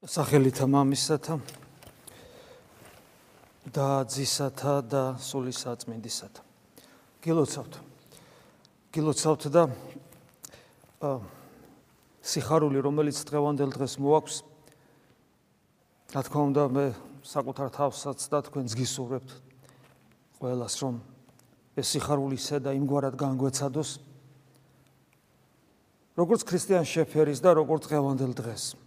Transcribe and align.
სახელითა 0.00 0.64
მამისათა 0.64 1.34
და 3.68 3.88
ძისათა 4.08 4.74
და 4.88 5.02
სულისა 5.20 5.76
წმინდისათა. 5.76 6.40
გილოცავთ. 7.20 7.74
გილოცავთ 8.96 9.44
და 9.52 9.68
სიხარული, 12.24 12.80
რომელიც 12.80 13.20
დღევანდელ 13.28 13.76
დღეს 13.76 14.00
მოაქვს, 14.00 14.36
რა 16.16 16.20
თქმა 16.24 16.42
უნდა, 16.48 16.62
მე 16.72 16.86
საკუთარ 17.20 17.68
თავსაც 17.68 18.18
და 18.32 18.38
თქვენს 18.48 18.72
გისურვებთ 18.80 19.30
ყველას, 20.40 20.74
რომ 20.80 21.04
ეს 21.76 21.86
სიხარული 21.92 22.40
სედა 22.40 22.72
იმგვარად 22.72 23.20
განგვეცადოს, 23.20 24.00
როგორც 26.16 26.40
ქრისტიან 26.48 26.88
შეფერის 26.88 27.44
და 27.44 27.52
როგორც 27.52 27.84
დღევანდელ 27.84 28.32
დღეს. 28.32 28.80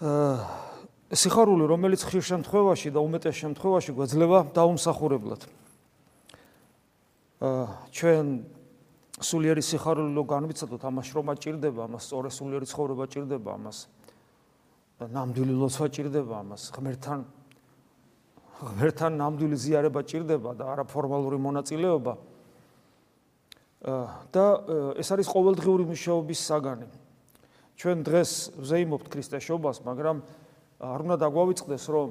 სიხარული, 0.00 1.66
რომელიც 1.68 2.00
ხშირ 2.08 2.24
შემთხვევაში 2.24 2.88
და 2.94 3.00
უმეტეს 3.04 3.36
შემთხვევაში 3.36 3.92
გვეძლება 3.92 4.38
დაუმსახურებლად. 4.56 5.42
აა 7.40 7.64
ჩვენ 7.92 8.26
სულიერი 9.20 9.60
სიხარული 9.60 10.16
რო 10.16 10.24
განვიცადოთ, 10.24 10.82
ამას 10.88 11.04
შრომა 11.12 11.34
ჭირდება, 11.36 11.80
ამას 11.84 12.02
სწორი 12.08 12.30
სულიერი 12.32 12.66
ცხოვრება 12.72 13.04
ჭირდება, 13.12 13.50
ამას 13.60 13.78
ნამდვილი 15.04 15.54
ლოცვა 15.60 15.86
ჭირდება, 15.92 16.34
ამას 16.48 16.62
ღმერთთან 16.72 17.20
ღმერთთან 18.60 19.12
ნამდვილი 19.20 19.56
ზიარება 19.56 20.00
ჭირდება 20.04 20.50
და 20.56 20.64
არა 20.72 20.84
ფორმალური 20.88 21.36
მონაწილეობა. 21.40 22.12
აა 23.84 24.08
და 24.32 24.44
ეს 25.00 25.08
არის 25.12 25.28
ყოველდღიური 25.28 25.84
მუშაობის 25.88 26.40
საგანი. 26.40 26.88
ჩვენ 27.80 28.04
დღეს 28.04 28.60
ვზეიმობთ 28.60 29.06
ქრისტეშობას, 29.08 29.80
მაგრამ 29.88 30.20
არ 30.84 31.00
უნდა 31.00 31.16
დაგვავიწყდეს, 31.16 31.84
რომ 31.88 32.08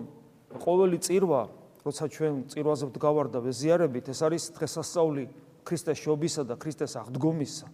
ყოველი 0.66 0.98
წირვა, 0.98 1.42
როცა 1.86 2.06
ჩვენ 2.10 2.34
წირვაზე 2.50 2.86
ვდგავარ 2.90 3.28
და 3.30 3.40
ვეზიარებით, 3.46 4.10
ეს 4.10 4.20
არის 4.26 4.44
დღესასწაული 4.58 5.24
ქრისტეშობისა 5.62 6.42
და 6.50 6.58
ქრისტეს 6.58 6.94
აღდგომისა. 6.98 7.68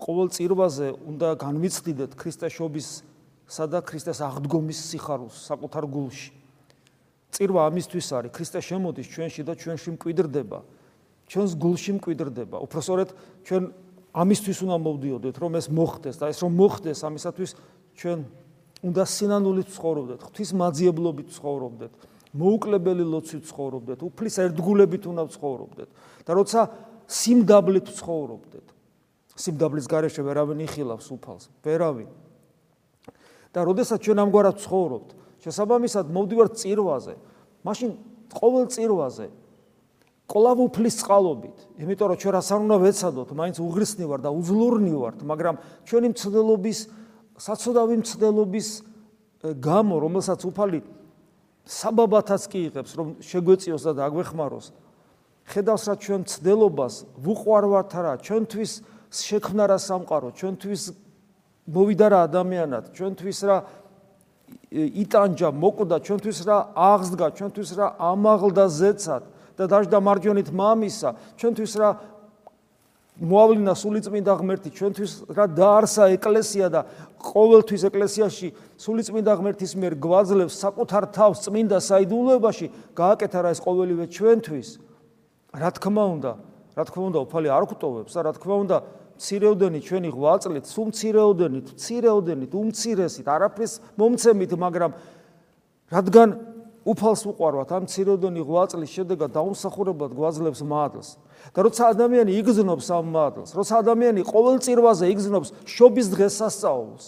ყოველ 0.00 0.28
წირვაზე 0.32 0.88
უნდა 1.04 1.28
განვიცდიდეთ 1.44 2.16
ქრისტეშობის 2.16 2.88
სადა 3.44 3.78
ქრისტეს 3.84 4.18
აღდგომის 4.24 4.80
სიხარულს 4.88 5.36
საკუთარ 5.44 5.84
გულში. 5.84 6.32
წირვა 7.28 7.60
ამისთვის 7.68 8.08
არის, 8.08 8.32
ქრისტე 8.32 8.60
შემოდის 8.64 9.06
ჩვენში 9.12 9.42
და 9.44 9.52
ჩვენში 9.52 9.88
მკვიდრდება. 10.00 10.58
ჩვენს 11.28 11.52
გულში 11.60 11.92
მკვიდრდება. 12.00 12.56
უფრო 12.56 12.80
სწორედ 12.80 13.08
ჩვენ 13.44 13.62
ამისთვის 14.14 14.58
უნდა 14.62 14.76
მოვდიოდეთ, 14.78 15.36
რომ 15.42 15.52
ეს 15.58 15.66
მოხდეს 15.74 16.16
და 16.22 16.30
ეს 16.30 16.38
რომ 16.46 16.52
მოხდეს, 16.54 16.98
ამისათვის 17.02 17.50
ჩვენ 17.98 18.18
უნდა 18.84 19.02
სინანულით 19.10 19.68
ცხოვრობდეთ, 19.74 20.20
ღვთის 20.22 20.50
მაძიებლობით 20.54 21.28
ცხოვრობდეთ, 21.34 21.92
მოუკლებელი 22.34 23.04
ლოცვით 23.10 23.44
ცხოვრობდეთ, 23.50 23.98
უფლის 24.06 24.34
ერთგულებით 24.44 25.04
უნდა 25.10 25.24
ცხოვრობდეთ. 25.34 25.88
და 26.24 26.30
როცა 26.30 26.60
სიმდაბლით 27.10 27.86
ცხოვრობდეთ, 27.90 28.66
სიმდაბლის 29.34 29.86
გარეშე 29.90 30.22
ვერავინ 30.22 30.58
იხილავს 30.62 31.08
უფალს, 31.10 31.50
ვერავინ. 31.66 32.10
და 33.54 33.60
როდესაც 33.62 33.98
ჩვენ 34.02 34.18
ამგვარად 34.24 34.56
ცხოვრობთ, 34.62 35.08
შესაბამისად 35.42 36.06
მოვდივართ 36.10 36.52
წირვაზე, 36.58 37.14
მაშინ 37.62 37.90
ყოველ 38.34 38.64
წირვაზე 38.70 39.26
ყოლავ 40.24 40.58
უფლის 40.64 40.94
წყალობით. 41.04 41.56
იმიტომ 41.84 42.06
რომ 42.10 42.18
ჩვენ 42.18 42.32
რას 42.34 42.48
არ 42.48 42.60
უნდა 42.64 42.76
ვეცადოთ, 42.80 43.28
მაინც 43.36 43.56
უღრისნი 43.60 44.04
ვარ 44.08 44.20
და 44.24 44.30
უძლურნი 44.32 44.94
ვართ, 44.96 45.18
მაგრამ 45.20 45.54
ჩვენი 45.84 46.08
მცდელობის 46.14 46.78
საცოდავი 47.34 47.94
მცდელობის 48.00 48.68
გამო, 49.44 49.94
რომელსაც 50.00 50.40
უფალი 50.48 50.80
საბაბათაც 51.64 52.42
კი 52.48 52.58
იღებს, 52.68 52.92
რომ 52.96 53.08
შეგვეციოს 53.20 53.82
და 53.84 53.92
დაგვეხმაროს. 54.00 54.66
ხედავს 55.44 55.82
რა 55.88 55.94
ჩვენ 56.00 56.20
მცდელობას, 56.24 56.94
ვუყვარვართ 57.20 57.92
რა, 58.00 58.12
ჩვენთვის 58.24 58.72
შექმნა 59.12 59.64
რა 59.68 59.78
სამყარო, 59.80 60.28
ჩვენთვის 60.40 60.82
მოვიდა 61.68 62.06
რა 62.12 62.18
ადამიანად, 62.28 62.84
ჩვენთვის 62.96 63.38
რა 63.44 63.56
იტანჯა, 64.72 65.48
მოკვდა, 65.52 65.96
ჩვენთვის 66.04 66.38
რა 66.48 66.56
აღსდგა, 66.72 67.26
ჩვენთვის 67.38 67.70
რა 67.76 67.86
ამაღლდა 68.00 68.64
ზეცად. 68.68 69.22
და 69.54 69.64
დაждდა 69.70 69.98
მარჯვენით 70.02 70.48
მამისა, 70.50 71.10
ჩვენთვის 71.38 71.72
რა 71.78 71.90
მოავლინა 73.14 73.74
სულიწმინდა 73.78 74.32
ღმერთი, 74.42 74.68
ჩვენთვის 74.74 75.12
რა 75.30 75.44
დაარსა 75.54 76.04
ეკლესია 76.18 76.66
და 76.66 76.80
ყოველთვის 77.22 77.82
ეკლესიაში 77.86 78.48
სულიწმინდა 78.74 79.32
ღმერთის 79.38 79.72
მიერ 79.78 79.94
გვაძლევს 80.02 80.58
საკუთარ 80.58 81.04
თავს 81.14 81.46
წმინდა 81.46 81.78
საიდუმლოებაში, 81.78 82.66
გააკეთა 82.98 83.38
რა 83.46 83.50
ეს 83.54 83.60
ყოველივე 83.62 84.04
ჩვენთვის. 84.10 84.68
რა 85.54 85.70
თქმა 85.78 86.04
უნდა, 86.18 86.32
რა 86.74 86.84
თქმა 86.90 87.02
უნდა, 87.14 87.18
უფალი 87.22 87.48
არ 87.54 87.64
გვტოვებს 87.70 88.12
და 88.18 88.20
რა 88.26 88.32
თქმა 88.34 88.56
უნდა, 88.66 88.76
მცირეოდენი 89.14 89.78
ჩვენი 89.78 90.10
ღვაწლით, 90.10 90.64
სულ 90.66 90.86
მცირეოდენით, 90.90 91.66
მცირეოდენით, 91.78 92.50
უმცირესით, 92.50 93.26
არაფრის 93.30 93.72
მომცემით, 93.94 94.52
მაგრამ 94.58 94.90
რადგან 95.94 96.28
უფალს 96.84 97.22
უყარვათ 97.32 97.70
ამ 97.72 97.84
ციროდონი 97.88 98.42
ღვაწლის 98.44 98.90
შედეგად 98.92 99.32
დაუმსახურებლად 99.32 100.12
გვაძლევს 100.12 100.60
მადლს. 100.68 101.08
და 101.52 101.60
როცა 101.64 101.92
ადამიანი 101.92 102.32
იგზნობს 102.40 102.86
ამ 102.88 103.06
მადლს 103.12 103.50
როცა 103.52 103.74
ადამიანი 103.84 104.20
ყოველ 104.24 104.56
წირვაზე 104.64 105.04
იგზნობს 105.12 105.48
შობის 105.68 106.06
დღესასწაულს 106.14 107.04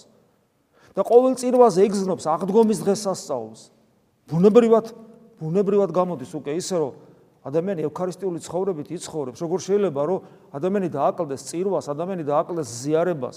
და 0.92 1.00
ყოველ 1.04 1.32
წირვაზე 1.40 1.80
იგზნობს 1.88 2.24
აღდგომის 2.24 2.78
დღესასწაულს 2.84 3.60
ბუნებრივად 4.28 4.86
ბუნებრივად 5.40 5.90
გამოდის 5.96 6.30
უკვე 6.36 6.52
ისე 6.60 6.76
რომ 6.80 6.92
ადამიანი 7.48 7.80
ევქარისტიული 7.88 8.38
ცხოვრებით 8.44 8.88
იცხოვრებს 8.96 9.40
როგორ 9.40 9.58
შეიძლება 9.64 10.02
რომ 10.10 10.20
ადამიანი 10.52 10.88
დააკლდეს 10.92 11.42
წირვას 11.48 11.86
ადამიანი 11.94 12.24
დააკლდეს 12.26 12.68
ზიარებას 12.82 13.36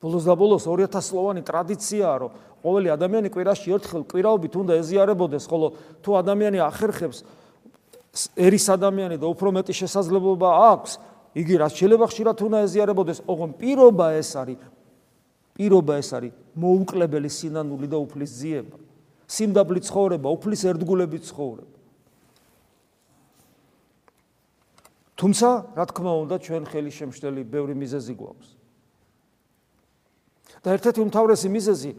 ბოლოს 0.00 0.24
და 0.24 0.34
ბოლოს 0.34 0.64
2000 0.64 1.04
სლოვანი 1.04 1.42
ტრადიციაა, 1.44 2.16
რომ 2.24 2.30
ყოველი 2.64 2.88
ადამიანი 2.96 3.28
კვირაში 3.30 3.68
ერთხელ 3.76 4.02
კვირაობით 4.08 4.52
უნდა 4.56 4.72
ეზიარებოდეს, 4.80 5.44
ხოლო 5.44 5.66
თუ 6.00 6.10
ადამიანი 6.20 6.58
ახერხებს 6.64 7.20
ერის 8.34 8.66
ადამიანი 8.72 9.16
და 9.20 9.26
უფრო 9.28 9.48
მეტი 9.60 9.72
შესაძლებლობა 9.76 10.48
აქვს, 10.72 10.92
იგი 11.36 11.54
რაც 11.62 11.72
შეიძლება 11.78 12.06
ხშირად 12.10 12.36
უნდა 12.42 12.58
ეზიარებოდეს, 12.66 13.18
ოღონ 13.28 13.50
პირობა 13.60 14.06
ეს 14.18 14.30
არის 14.40 14.58
პირობა 15.60 15.94
ეს 16.00 16.10
არის 16.16 16.32
მოუკლებელი 16.56 17.28
სინანული 17.28 17.86
და 17.92 17.98
უფლის 18.00 18.32
ძიება. 18.40 18.76
სიმდაბლი 19.30 19.80
ცხოვრება, 19.84 20.28
უფლის 20.32 20.62
ერთგულებით 20.72 21.22
ცხოვრება. 21.28 21.76
თუმცა, 25.20 25.48
რა 25.76 25.84
თქმა 25.92 26.12
უნდა, 26.24 26.36
ჩვენ 26.40 26.64
ხელი 26.64 26.92
შემშლელი 26.96 27.42
ბევრი 27.44 27.76
მიზეზი 27.76 28.14
გვაქვს. 28.16 28.59
და 30.60 30.76
ერთ-ერთი 30.76 31.00
უმთავრესი 31.04 31.48
მიზეზი 31.50 31.92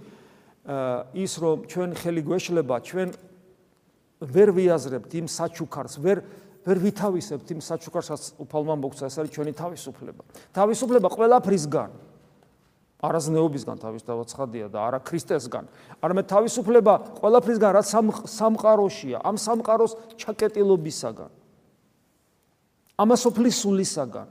ის 1.17 1.33
რომ 1.41 1.57
ჩვენ 1.65 1.89
ხელი 1.97 2.21
გვეშლება 2.21 2.75
ჩვენ 2.85 3.09
ვერ 4.21 4.49
ვიაზრებთ 4.53 5.11
იმ 5.17 5.27
საჩუქარს 5.27 5.97
ვერ 5.97 6.21
ვერ 6.61 6.77
ვითავისებთ 6.77 7.47
იმ 7.57 7.61
საჩუქარსაც 7.65 8.37
უფალმა 8.37 8.75
მოგცა 8.85 9.09
ეს 9.09 9.15
არის 9.17 9.31
ჩვენი 9.33 9.53
თავისუფლება. 9.57 10.21
თავისუფლება 10.53 11.07
ყველაფრისგან 11.09 11.89
არაზნეობისგან 13.01 13.77
თავის 13.81 14.03
დავაცხადია 14.05 14.69
და 14.69 14.77
არა 14.77 14.99
ქრისტესგან. 15.01 15.65
არამედ 16.05 16.25
თავისუფლება 16.29 16.93
ყველაფრისგან 17.17 17.71
რაც 17.81 17.87
სამყაროშია 18.29 19.17
ამ 19.25 19.35
სამყაროს 19.41 19.97
ჩაკეტილობისაგან 20.21 21.31
ამასופლის 23.01 23.55
სულისაგან 23.65 24.27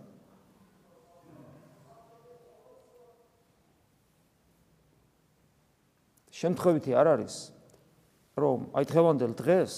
შემთხვევითი 6.41 6.97
არ 6.97 7.07
არის 7.15 7.35
რომ 8.41 8.59
აი 8.73 8.85
დღევანდელ 8.89 9.33
დღეს 9.37 9.73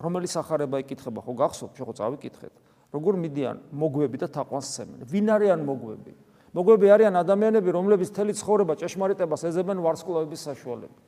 რომელი 0.00 0.28
სახარება 0.30 0.80
იკითხება 0.84 1.20
ხო 1.26 1.32
გახსოვთ 1.42 1.72
შეხო 1.76 1.94
წავიკითხეთ 2.00 2.54
როგორ 2.94 3.18
მიდიან 3.20 3.56
მოგვები 3.76 4.16
და 4.24 4.28
თაყვანს 4.32 4.68
ცემენ 4.72 5.04
ვინ 5.04 5.26
არიან 5.36 5.60
მოგვები? 5.68 6.12
მოგვები 6.56 6.86
არიან 6.88 7.14
ადამიანები 7.20 7.70
რომლებიც 7.76 8.10
თელი 8.16 8.32
ცხოვრება 8.32 8.72
ჭეშმარიტებას 8.80 9.44
ეძებენ 9.52 9.78
ვარსკვლავების 9.84 10.40
საშუალებით. 10.48 11.00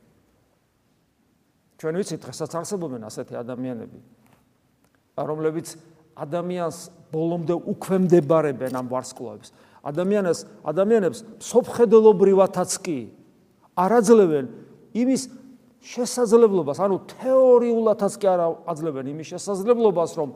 ჩვენ 1.81 1.93
ვიცით 1.97 2.21
დღესაც 2.21 2.51
არსებობენ 2.61 3.01
ასეთი 3.09 3.33
ადამიანები 3.41 3.99
რომლებიც 5.17 5.67
ადამიანს 6.21 6.77
ბოლომდე 7.09 7.55
უქვემდებარებენ 7.73 8.73
ამ 8.77 8.85
ვარსკვლავებს. 8.93 9.49
ადამიანებს 9.81 10.41
ადამიანებს 10.61 11.19
სოფხედელობრივათაც 11.41 12.71
კი 12.85 12.99
არაძლევენ 13.81 14.45
იმის 14.93 15.21
შესაძლებლობას, 15.81 16.77
ანუ 16.77 16.97
თეორიულადაც 17.17 18.13
კი 18.21 18.27
არ 18.29 18.41
აძლევენ 18.69 19.11
იმის 19.15 19.27
შესაძლებლობას, 19.33 20.11
რომ 20.19 20.29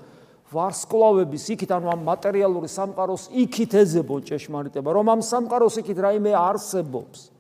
ვარსკვლავების 0.55 1.45
იქით, 1.53 1.71
ანუ 1.75 1.87
ამ 1.93 2.01
მატერიალური 2.05 2.69
სამყაროს 2.69 3.29
იქით 3.33 3.71
ეძებონ 3.81 4.21
ჭეშმარიტება, 4.29 4.89
რომ 4.93 5.05
ამ 5.13 5.21
სამყაროს 5.21 5.81
იქით 5.81 5.97
რაიმე 6.01 6.33
არსებობს. 6.33 7.35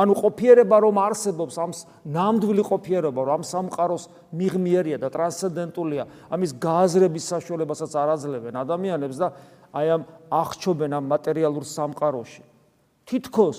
ანუ 0.00 0.14
ყოფიერება 0.16 0.76
რომ 0.86 0.96
არსებობს 1.02 1.54
ამ 1.60 1.72
ნამდვილი 2.14 2.62
ყოფიერება 2.62 3.20
რომ 3.26 3.32
ამ 3.40 3.44
სამყაროს 3.44 4.04
მიღმიერია 4.32 4.98
და 5.02 5.08
ტრანსცენდენტულია 5.10 6.04
ამის 6.30 6.50
გააზრების 6.62 7.24
საშუალებასაც 7.34 7.92
არ 7.98 8.08
აძლევენ 8.14 8.54
ადამიანებს 8.64 9.16
და 9.18 9.28
აი 9.74 9.86
ამ 9.98 10.02
აღჩობენ 10.30 10.90
ამ 10.94 11.04
მატერიალურ 11.10 11.64
სამყაროში 11.66 12.42
თითქოს 13.10 13.58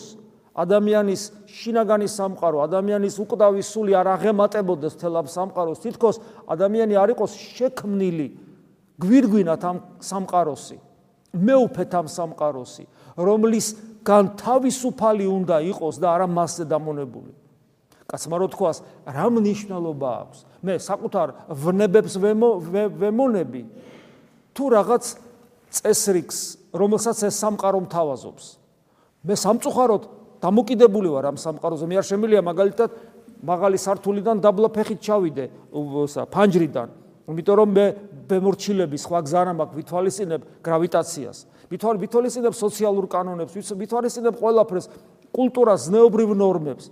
ადამიანის 0.52 1.22
შინაგანი 1.48 2.08
სამყარო 2.12 2.64
ადამიანის 2.68 3.16
უკვდავი 3.24 3.64
სული 3.64 3.96
არ 3.96 4.08
აღემატებოდეს 4.20 5.00
თელ 5.00 5.24
ამ 5.24 5.28
სამყაროს 5.32 5.80
თითქოს 5.80 6.20
ადამიანი 6.52 6.96
არ 7.00 7.16
იყოს 7.16 7.32
შექმნილი 7.56 8.28
გვირგვინათ 9.00 9.64
ამ 9.64 9.78
სამყაროსი 10.04 10.78
მეუფეთ 11.32 11.92
ამ 11.96 12.08
სამყაროსი 12.12 12.84
რომლის 13.16 13.68
გან 14.04 14.34
თავისუფალი 14.40 15.26
უნდა 15.30 15.58
იყოს 15.72 16.02
და 16.02 16.08
არა 16.16 16.28
მასზე 16.28 16.66
დამონებული. 16.66 17.32
კაცმა 18.10 18.38
რო 18.42 18.48
თქვას, 18.52 18.78
რა 19.08 19.28
მნიშვნელობა 19.32 20.10
აქვს? 20.26 20.40
მე 20.66 20.74
საკუთარ 20.84 21.28
ვნებებს 21.48 22.14
ვემონები 23.00 23.64
თუ 24.52 24.64
რაღაც 24.68 25.04
წესრიგს, 25.72 26.40
რომელსაც 26.76 27.18
ეს 27.30 27.36
სამყარო 27.40 27.80
მთავაზობს. 27.88 28.46
მე 29.24 29.36
სამწუხაროდ 29.38 30.04
დამოკიდებული 30.42 31.10
ვარ 31.14 31.26
ამ 31.32 31.38
სამყაროზე. 31.38 31.86
მე 31.86 31.96
არ 32.02 32.06
შემიძლია 32.10 32.42
მაგალითად 32.42 32.90
მაღალი 33.46 33.78
სართულიდან 33.78 34.38
დაბლა 34.42 34.70
ფეხით 34.74 35.00
ჩავიდე, 35.06 35.46
ფანჯრიდან. 36.34 36.90
იმიტომ 37.30 37.56
რომ 37.62 37.70
მე 37.72 37.86
ბემორჩილები 38.28 38.98
სხვა 38.98 39.20
გზა 39.26 39.40
არ 39.42 39.48
მაქვს 39.62 39.78
ვითვალისწინებ 39.80 40.42
გრავიტაციას. 40.66 41.38
ვითვალ 41.72 41.96
ვითვალისწინებ 42.04 42.54
სოციალურ 42.58 43.06
კანონებს, 43.08 43.54
ვითვალისწინებ 43.56 44.36
ყველაფერს, 44.42 44.86
კულტურას, 45.32 45.80
ზნეობრივ 45.88 46.30
ნორმებს. 46.36 46.92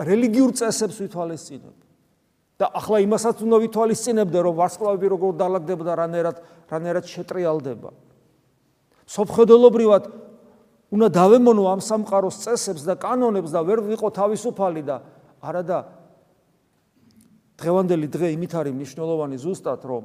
რელიგიურ 0.00 0.50
წესებს 0.56 0.96
ვითვალისწინებ. 1.00 1.76
და 2.56 2.72
ახლა 2.72 3.04
იმასაც 3.04 3.36
უნდა 3.44 3.56
ვითვალისწინებდე, 3.68 4.38
რომ 4.40 4.54
ვარსკვლავები 4.56 5.06
როგორ 5.12 5.30
დაალაგდება 5.36 5.82
და 5.84 5.94
რანერად 6.00 6.36
რანერად 6.72 7.04
შეტრიალდება. 7.04 7.90
სოფხედელობრივად 9.06 10.02
უნდა 10.94 11.08
დავემონო 11.10 11.62
ამ 11.72 11.80
სამყაროს 11.82 12.36
წესებს 12.46 12.86
და 12.86 12.94
კანონებს 13.00 13.50
და 13.50 13.60
ვერ 13.66 13.82
ვიყო 13.86 14.10
თავისუფალი 14.14 14.82
და 14.86 15.02
არადა 15.42 15.78
დღევანდელი 17.56 18.06
დღე 18.12 18.28
იმით 18.36 18.52
არის 18.60 18.74
მნიშვნელოვანი 18.76 19.36
ზუსტად 19.40 19.82
რომ 19.82 20.04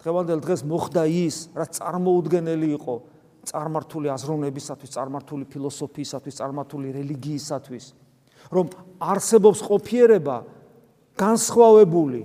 დღევანდელ 0.00 0.40
დღეს 0.40 0.62
მოხდა 0.64 1.02
ის, 1.12 1.36
რაც 1.52 1.76
წარმოუდგენელი 1.76 2.68
იყო 2.80 2.94
წარმართული 3.50 4.08
აზროვნებისათვის, 4.12 4.92
წარმართული 4.96 5.44
ფილოსოფიისათვის, 5.52 6.34
წარმართული 6.40 6.92
რელიგიისათვის, 6.96 7.84
რომ 8.52 8.66
არსებობს 9.00 9.60
ყოფიერება 9.68 10.36
განსხვავებული. 11.20 12.22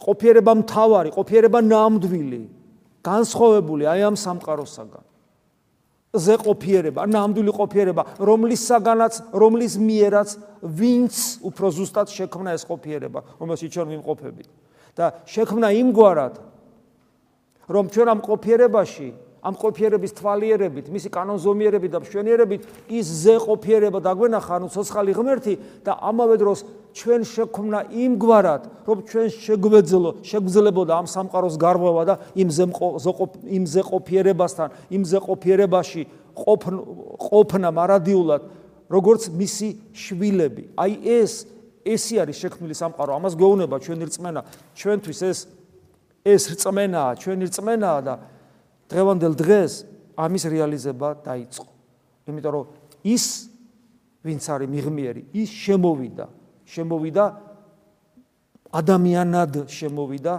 ყოფიერება 0.00 0.52
მთავარი, 0.64 1.10
ყოფიერება 1.12 1.60
ნამდვილი, 1.60 2.42
განსხვავებული 3.04 3.84
აი 3.84 4.00
ამ 4.10 4.16
სამყაროსაგან. 4.16 5.04
ზე 6.10 6.34
ყოფიერება, 6.42 7.06
ნამდვილი 7.06 7.52
ყოფიერება, 7.54 8.02
რომლისაგანაც, 8.18 9.14
რომლის 9.30 9.74
მიერაც 9.78 10.28
ვინც 10.62 11.14
უფრო 11.46 11.66
ზუსტად 11.70 12.08
შექმნა 12.10 12.58
ეს 12.58 12.66
ყოფიერება, 12.66 13.20
რომელშიც 13.38 13.70
ჩვენ 13.74 13.88
ვიმყოფებით. 13.94 14.48
და 14.96 15.22
შექმნა 15.24 15.70
იმგვარად 15.80 16.34
რომ 17.70 17.84
ჩვენ 17.94 18.08
ამ 18.10 18.20
ყოფიერებაში 18.26 19.08
ამ 19.40 19.54
ყოფიერების 19.56 20.12
თვალიერებით, 20.20 20.86
მისი 20.92 21.08
კანონზომიერებით 21.16 21.90
და 21.96 22.00
მშვენიერებით 22.04 22.60
ის 22.92 23.06
ზე 23.24 23.34
ყოფიერება 23.40 23.98
დაგვენახა, 24.04 24.52
ანუ 24.60 24.68
ცოცხალი 24.68 25.12
ღმერთი 25.16 25.54
და 25.84 25.96
ამავე 25.96 26.36
დროს 26.36 26.60
ჩვენ 26.92 27.22
შექმნა 27.24 27.80
იმგვარად, 27.88 28.62
რომ 28.84 28.98
ჩვენ 29.08 29.28
შეგვეძლო, 29.30 30.10
შეგვძლებოდა 30.26 30.92
ამ 30.92 31.06
სამყაროს 31.08 31.56
გარღვევა 31.56 32.02
და 32.04 32.14
იმ 32.36 32.48
ზე 32.50 32.64
იმ 33.48 33.64
ზე 33.64 33.82
ყოფიერებასთან, 33.88 34.68
იმ 34.90 35.02
ზე 35.08 35.18
ყოფიერებაში 35.24 36.02
ყოფნა 36.36 37.68
მარადიულად, 37.70 38.42
როგორც 38.90 39.22
მისი 39.30 39.68
შვილები. 39.94 40.62
აი 40.76 40.92
ეს 41.22 41.32
ესი 41.86 42.14
არის 42.20 42.36
შექმნილი 42.42 42.74
სამყარო, 42.76 43.10
ამას 43.16 43.34
გვეუბნება 43.40 43.76
ჩვენი 43.80 44.04
რწმენა, 44.10 44.40
ჩვენთვის 44.76 45.20
ეს 45.30 45.38
ეს 46.20 46.42
რწმენაა, 46.52 47.16
ჩვენი 47.16 47.44
რწმენაა 47.48 48.00
და 48.04 48.14
დღევანდელ 48.90 49.34
დღეს 49.38 49.72
ამის 50.18 50.44
რეალიზება 50.50 51.08
დაიწყო. 51.24 51.66
იმიტომ 52.28 52.52
რომ 52.52 52.64
ის 53.06 53.24
ვინც 54.20 54.44
არის 54.52 54.68
მიღმიერი, 54.68 55.22
ის 55.32 55.48
შემოვიდა, 55.48 56.26
შემოვიდა 56.68 57.24
ადამიანად 58.70 59.52
შემოვიდა 59.70 60.34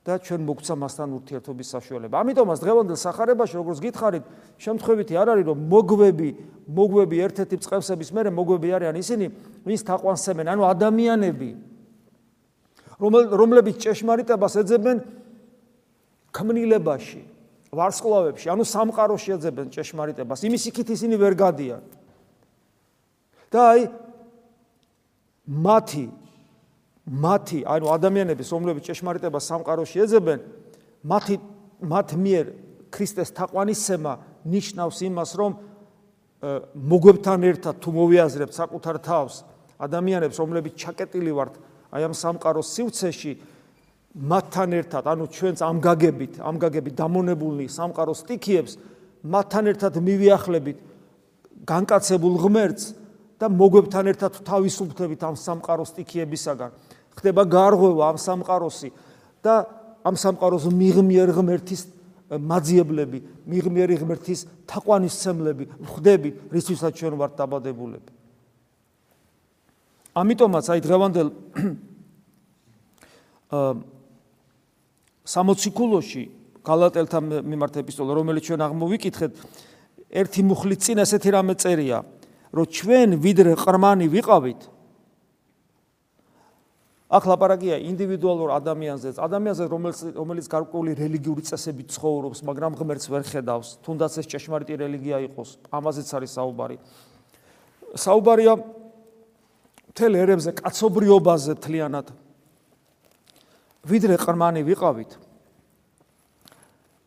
და 0.00 0.14
ჩვენ 0.16 0.40
მოგცა 0.48 0.74
მასთან 0.80 1.08
ურთიერთობის 1.12 1.68
საშუალება. 1.76 2.14
ამიტომაც 2.24 2.58
დღევანდელ 2.64 2.96
სახარებაში 2.96 3.54
როგორც 3.60 3.78
გითხარით, 3.84 4.24
შემთხვევითი 4.56 5.14
არ 5.20 5.28
არის 5.36 5.44
რომ 5.50 5.58
მოგვები, 5.68 6.30
მოგვები 6.72 7.16
ერთ-ერთი 7.20 7.56
წყევსების 7.60 8.10
მერე 8.16 8.30
მოგვები 8.32 8.68
არიან 8.80 8.96
ისინი, 8.96 9.26
ვინც 9.66 9.80
თაყვანსემენ, 9.84 10.46
ანუ 10.48 10.62
ადამიანები, 10.72 11.50
რომლებიც 13.40 13.76
ჭეშმარიტებას 13.76 14.54
ეძებენ 14.64 14.96
ქმნილებაში, 16.32 17.22
ვარსკვლავებში, 17.70 18.46
ანუ 18.50 18.64
სამყაროში 18.66 19.30
ეძებენ 19.38 19.66
ჭეშმარიტებას. 19.70 20.42
იმის 20.42 20.62
იქით 20.70 20.88
ისინი 20.90 21.16
ვერ 21.22 21.34
გადიან. 21.38 21.82
და 23.50 23.60
აი 23.74 23.80
მათი 25.46 26.06
მათი, 27.10 27.66
ანუ 27.66 27.86
ადამიანების, 27.90 28.48
რომლებიც 28.54 28.86
ჭეშმარიტებას 28.86 29.44
სამყაროში 29.50 29.98
ეძებენ, 30.06 30.38
მათი 31.02 31.36
მათ 31.82 32.08
მიერ 32.14 32.46
ქრისტეს 32.94 33.34
თაყვანისცემა 33.34 34.12
ნიშნავს 34.46 34.98
იმას, 35.10 35.30
რომ 35.34 35.52
მოგვებთან 36.74 37.40
ერთად 37.50 37.74
თუ 37.82 37.90
მოვიაზრებთ 37.98 38.54
საკუთარ 38.54 38.96
თავს 39.02 39.34
ადამიანებს, 39.80 40.36
რომლებიც 40.38 40.74
ჩაკეტილი 40.78 41.32
ვართ 41.34 41.54
აი 41.90 42.02
ამ 42.06 42.14
სამყაროს 42.14 42.68
სივრცეში, 42.70 43.32
მათთან 44.10 44.74
ერთად, 44.74 45.06
ანუ 45.06 45.24
ჩვენც 45.30 45.58
ამ 45.62 45.78
გაგებით, 45.78 46.42
ამ 46.42 46.56
გაგებით 46.58 46.94
დამონებულნი 46.98 47.70
სამყაროს 47.70 48.26
სტიქიებს, 48.26 48.72
მათთან 49.22 49.64
ერთად 49.70 50.02
მივიახლებით 50.02 50.78
განკაცებულ 51.62 52.34
ღმერთს 52.42 52.84
და 53.38 53.46
მოგვებთან 53.54 54.04
ერთად 54.10 54.32
თავისუფლდებით 54.42 55.20
ამ 55.22 55.36
სამყაროს 55.38 55.94
სტიქიებისაგან. 55.94 56.70
ხდება 57.14 57.42
გარღვევა 57.46 58.04
ამ 58.10 58.18
სამყაროსი 58.18 58.90
და 59.46 59.70
ამ 60.02 60.16
სამყაროს 60.18 60.66
მიღმიერ 60.74 61.30
ღმერთის 61.30 61.82
მაძიებლები, 62.30 63.18
მიღმიერი 63.46 63.94
ღმერთის 64.02 64.40
თაყვანისცემლები 64.66 65.64
ხდები, 65.86 66.30
რისთვისაც 66.50 66.92
ჩვენ 66.98 67.14
ვართ 67.14 67.32
დაბადებულები. 67.38 68.10
ამიტომაც 70.18 70.64
აი 70.66 70.80
დღევანდელ 70.82 71.28
აა 73.50 73.99
60 75.30 75.70
კულოში 75.70 76.24
გალატელთა 76.66 77.18
მიმართ 77.22 77.74
ეპისტოლა, 77.84 78.18
რომელიც 78.18 78.50
ჩვენ 78.50 78.60
აღმოვიკითხეთ, 78.66 79.32
ერთი 80.10 80.40
მუხლით 80.42 80.80
წინ 80.82 81.02
ესეთი 81.06 81.30
რამე 81.38 81.54
წერია, 81.54 82.02
რომ 82.50 82.66
ჩვენ 82.66 83.08
ვიდრე 83.22 83.54
ყრმანი 83.62 84.06
ვიყავით, 84.10 84.60
აქ 87.10 87.24
ლაპარაკია 87.26 87.76
ინდივიდუალურ 87.90 88.50
ადამიანზე, 88.54 89.18
ადამიანზე, 89.18 89.64
რომელიც 89.66 89.98
რომელიც 90.14 90.46
გარკვეული 90.46 90.94
რელიგიური 90.94 91.42
წესებით 91.42 91.90
ცხოვრობს, 91.90 92.38
მაგრამ 92.46 92.78
ღმერთს 92.78 93.06
ვერ 93.10 93.22
ხედავს, 93.26 93.68
თუნდაც 93.82 94.12
ეს 94.22 94.26
ჭეშმარიტი 94.30 94.74
რელიგია 94.78 95.18
იყოს, 95.26 95.58
ამაზეც 95.74 96.06
არის 96.06 96.30
საუბარი. 96.38 96.76
საუბარია 97.98 98.54
მთელ 99.90 100.12
ერებზე, 100.22 100.50
კაცობრიობაზე 100.62 101.52
თლიანად. 101.58 102.06
ვიდრე 103.86 104.16
ყრმანი 104.20 104.62
ვიყავით, 104.66 105.10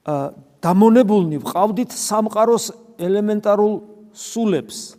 ა 0.09 0.33
დამონებულნი 0.63 1.37
ვყავდით 1.43 1.91
სამყაროს 1.91 2.71
ელემენტარულ 2.97 3.73
სულებს. 4.15 4.95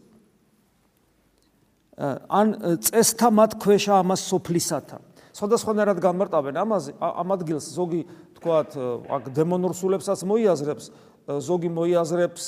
ან 2.28 2.78
წესთა 2.82 3.28
მათ 3.30 3.52
ქვეშა 3.62 4.02
ამას 4.02 4.20
სოფლისათა. 4.26 4.98
სხვადასხვანაირად 5.34 5.98
გამარტავენ 6.02 6.54
ამაზე 6.58 6.90
ამ 6.98 7.28
ადგილს 7.34 7.66
ზოგი 7.74 8.02
თქვათ 8.38 8.70
აქ 9.10 9.24
დემონურ 9.34 9.72
სულებსაც 9.74 10.22
მოიაზრებს, 10.26 10.84
ზოგი 11.26 11.70
მოიაზრებს 11.70 12.44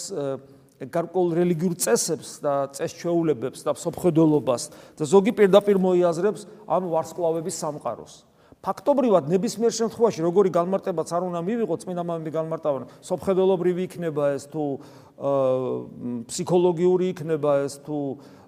გარკვეულ 0.76 1.28
რელიგიურ 1.40 1.74
წესებს 1.80 2.42
და 2.44 2.68
წესჩვეულებებს 2.76 3.64
და 3.64 3.72
სოფხედელობას 3.74 4.62
და 4.98 5.04
ზოგი 5.08 5.32
პირდაპირ 5.32 5.80
მოიაზრებს 5.80 6.46
ამ 6.68 6.82
ვარსკვლავების 6.92 7.54
სამყაროს. 7.54 8.25
ფაქტობრივად 8.66 9.28
ნებისმიერ 9.30 9.72
შემთხვევაში 9.78 10.20
როგორი 10.26 10.50
განმარტებაც 10.50 11.08
არ 11.14 11.22
უნდა 11.30 11.40
მივიღო 11.46 11.76
წმინდა 11.86 12.02
მამები 12.02 12.30
განმარტავენ 12.34 12.82
სოფხედელობრივი 13.06 13.82
იქნება 13.86 14.24
ეს 14.34 14.44
თუ 14.50 14.64
ფსიქოლოგიური 16.26 17.06
იქნება 17.14 17.52
ეს 17.62 17.78
თუ 17.86 17.98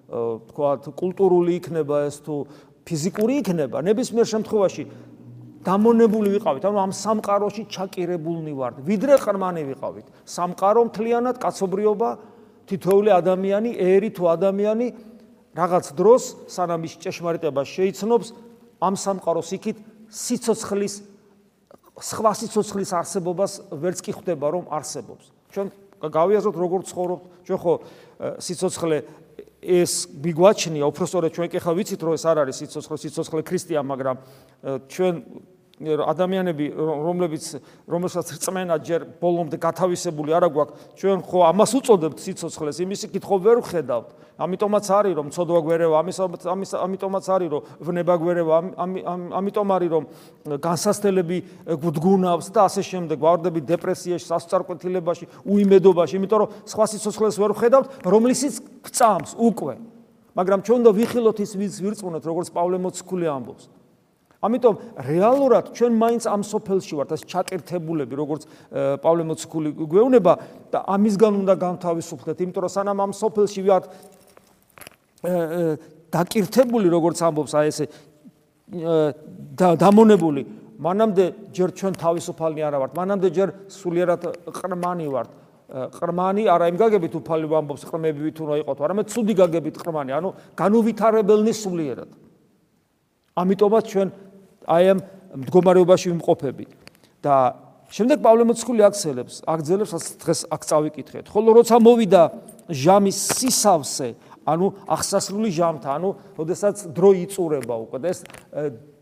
თქვათ 0.09 0.89
კულტურული 0.99 1.55
იქნება 1.59 2.03
ეს 2.09 2.19
თუ 2.25 2.35
ფიზიკური 2.83 3.39
იქნება. 3.45 3.77
ნებისმიერ 3.85 4.27
შემთხვევაში 4.33 4.83
დამონებული 5.63 6.29
ვიყავით 6.35 6.63
ანუ 6.65 6.77
ამ 6.83 6.91
სამყაროში 6.95 7.63
ჩაკირებულნი 7.69 8.53
ვართ. 8.59 8.75
ვიდრე 8.83 9.15
ყრმანი 9.23 9.63
ვიყავით. 9.71 10.07
სამყარო 10.25 10.81
მთლიანად 10.89 11.35
კაცობრიობა 11.37 12.09
თითოეული 12.67 13.09
ადამიანი 13.13 13.71
ერი 13.77 14.09
თუ 14.09 14.23
ადამიანი 14.35 14.87
რაღაც 15.55 15.85
დროს 15.93 16.23
სანამ 16.49 16.81
ის 16.87 16.93
ჭეშმარიტება 17.03 17.61
შეიცნობს 17.65 18.27
ამ 18.79 18.93
სამყაროს 18.95 19.49
იქით 19.57 19.77
სიცოცხლის 20.09 20.95
სხვა 21.99 22.31
სიცოცხლის 22.39 22.91
არსებობას 22.95 23.53
ვერც 23.75 23.99
კი 24.03 24.11
ხვდება 24.15 24.47
რომ 24.55 24.65
არსებობს. 24.71 25.25
ჩვენ 25.51 25.67
გავიაზროთ 25.99 26.55
როგორ 26.55 26.79
ცხოვრობთ. 26.87 27.23
ჩვენ 27.45 27.59
ხო 27.59 27.73
სიცოცხლე 28.39 28.97
ეს 29.59 29.93
მიგვაჩნია 30.23 30.87
უბრალოდ 30.87 31.25
ჩვენ 31.35 31.47
კი 31.51 31.59
ხა 31.59 31.71
ვიცით 31.75 31.99
რომ 31.99 32.13
ეს 32.15 32.23
არ 32.23 32.37
არის 32.47 32.55
სიცოცხლე 32.63 32.97
სიცოცხლე 33.03 33.41
ქრისტია 33.43 33.83
მაგრამ 33.83 34.17
ჩვენ 34.87 35.15
ადამიანები 35.79 36.65
რომლებიც 36.75 37.45
რომელსაც 37.87 38.35
რწმენა 38.35 38.75
ჯერ 38.83 39.05
ბოლომდე 39.23 39.55
გათავისებული 39.63 40.35
არა 40.35 40.49
გვაქვს 40.51 40.99
ჩვენ 40.99 41.23
ხო 41.23 41.39
ამას 41.47 41.71
უწოდებთ 41.79 42.19
სიცოცხლეს? 42.19 42.83
იმისი 42.83 43.07
კითხო 43.15 43.39
ვერ 43.39 43.63
ვხედავთ. 43.63 44.09
ამიტომაც 44.43 44.85
არის 44.91 45.13
რომ 45.15 45.27
ცოდვა 45.31 45.59
გვერევა 45.63 45.95
ამის 46.03 46.17
ამის 46.19 46.71
ამიტომაც 46.83 47.25
არის 47.31 47.49
რომ 47.55 47.61
ვნება 47.79 48.15
გვერევა 48.19 48.55
ამიტომ 49.39 49.67
არის 49.79 49.89
რომ 49.95 50.03
განსასწრებელი 50.59 51.37
გუდგუნავს 51.79 52.47
და 52.51 52.59
ასე 52.67 52.83
შემდეგ 52.83 53.17
ვარდები 53.23 53.59
დეპრესიაში 53.63 54.27
სასწარკვეთილებაში 54.27 55.25
უიმედობაში. 55.47 56.13
იმიტომ 56.19 56.39
რომ 56.43 56.49
სხვა 56.67 56.85
სიცოცხლეს 56.91 57.35
ვერ 57.39 57.51
ვხედავთ 57.55 57.87
რომლისიც 58.03 58.53
გწამს 58.83 59.31
უკვე. 59.39 59.75
მაგრამ 60.35 60.59
ჩვენ 60.59 60.81
და 60.83 60.91
ვიხილოთ 60.91 61.37
ის 61.39 61.51
ვირწმუნოთ 61.55 62.23
როგორც 62.27 62.47
პავლე 62.51 62.77
მოციქული 62.79 63.27
ამბობს 63.27 63.78
ამიტომ 64.39 64.75
რეალურად 65.03 65.65
ჩვენ 65.75 65.93
მაინც 65.99 66.23
ამ 66.31 66.41
სოფელში 66.47 66.93
ვართ 66.95 67.09
ეს 67.15 67.23
ჩაკერთებულები 67.27 68.15
როგორც 68.15 68.43
პავლე 69.03 69.23
მოციქული 69.27 69.69
გვეუბნება 69.83 70.33
და 70.71 70.79
ამისგან 70.95 71.33
უნდა 71.43 71.53
განთავისუფლდეთ 71.59 72.37
იმიტომ 72.47 72.63
რომ 72.63 72.71
სანამ 72.71 72.99
ამ 73.03 73.11
სოფელში 73.19 73.61
ვართ 73.67 73.85
დაკირთებული 76.15 76.87
როგორც 76.87 77.17
ამბობს 77.19 77.53
აი 77.59 77.67
ესე 77.67 77.85
დამონებული 79.59 80.41
მანამდე 80.79 81.25
ჯერ 81.51 81.69
ჩვენ 81.75 81.93
თავისუფალნი 81.99 82.61
არა 82.63 82.77
ვართ 82.79 82.93
მანამდე 82.95 83.27
ჯერ 83.35 83.49
სულიერად 83.67 84.21
ყრმანი 84.55 85.07
ვართ. 85.11 85.29
ყრმანი 85.69 86.43
არა 86.49 86.65
იმ 86.71 86.77
გაგებით 86.81 87.13
უფალი 87.19 87.45
ვამბობს 87.51 87.83
ყრმები 87.85 88.31
თუ 88.33 88.43
რა 88.47 88.55
იყოთ 88.63 88.79
არამედ 88.87 89.05
ცუდი 89.11 89.33
გაგებით 89.37 89.75
ყრმანი 89.83 90.11
ანუ 90.17 90.29
განუვითარებელნი 90.55 91.53
სულიერად. 91.53 92.09
ამიტომაც 93.37 93.85
ჩვენ 93.91 94.07
აი 94.65 94.83
ამ 94.93 94.99
მდგომარეობაში 95.45 96.07
ვიმყოფებით 96.11 96.69
და 97.23 97.35
შემდეგ 97.89 98.17
პავლე 98.25 98.43
მოციქული 98.49 98.81
აქცელებს 98.89 99.35
აგძელებს 99.49 99.91
დღეს 100.23 100.39
აქ 100.53 100.61
წავიკითხეთ 100.69 101.25
ხოლო 101.33 101.49
როცა 101.59 101.79
მოვიდა 101.79 102.21
ჟამის 102.69 103.17
სისავსე 103.39 104.09
ანუ 104.49 104.69
ახსასრული 104.89 105.51
ჟამთა, 105.53 105.95
ანუ 105.99 106.09
ოდესაც 106.39 106.89
დრო 106.95 107.11
იწურება 107.25 107.75
უკვე 107.85 107.97
და 108.01 108.07
ეს 108.13 108.19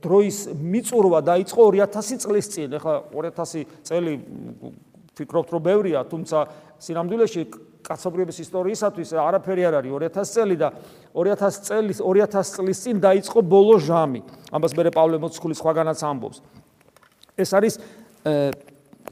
დროის 0.03 0.37
მიწურვა 0.55 1.19
დაიწყო 1.23 1.61
2000 1.77 2.21
წლის 2.23 2.47
წინ. 2.53 2.69
ეხლა 2.77 2.95
2000 3.13 3.65
წელი 3.87 4.13
ფიქრობთ 5.17 5.49
რომ 5.55 5.61
ბევრია, 5.63 5.99
თუმცა 6.05 6.37
სინამდვილეში 6.83 7.41
კაცობრიობის 7.87 8.37
ისტორიისათვის 8.43 9.13
არაფერი 9.15 9.63
არ 9.67 9.75
არის 9.79 9.91
2000 9.95 10.33
წელი 10.35 10.55
და 10.59 10.67
2000 11.15 11.63
წლის 11.67 11.97
2000 12.03 12.51
წლის 12.59 12.77
წინ 12.83 12.99
დაიწყო 12.99 13.39
ბოლო 13.47 13.79
ჟამი. 13.79 14.21
ამას 14.51 14.71
მე 14.75 14.91
პავლე 14.91 15.17
მოციქული 15.23 15.55
სხვაგანაც 15.55 15.99
ამბობს. 16.03 16.37
ეს 17.37 17.49
არის 17.55 17.79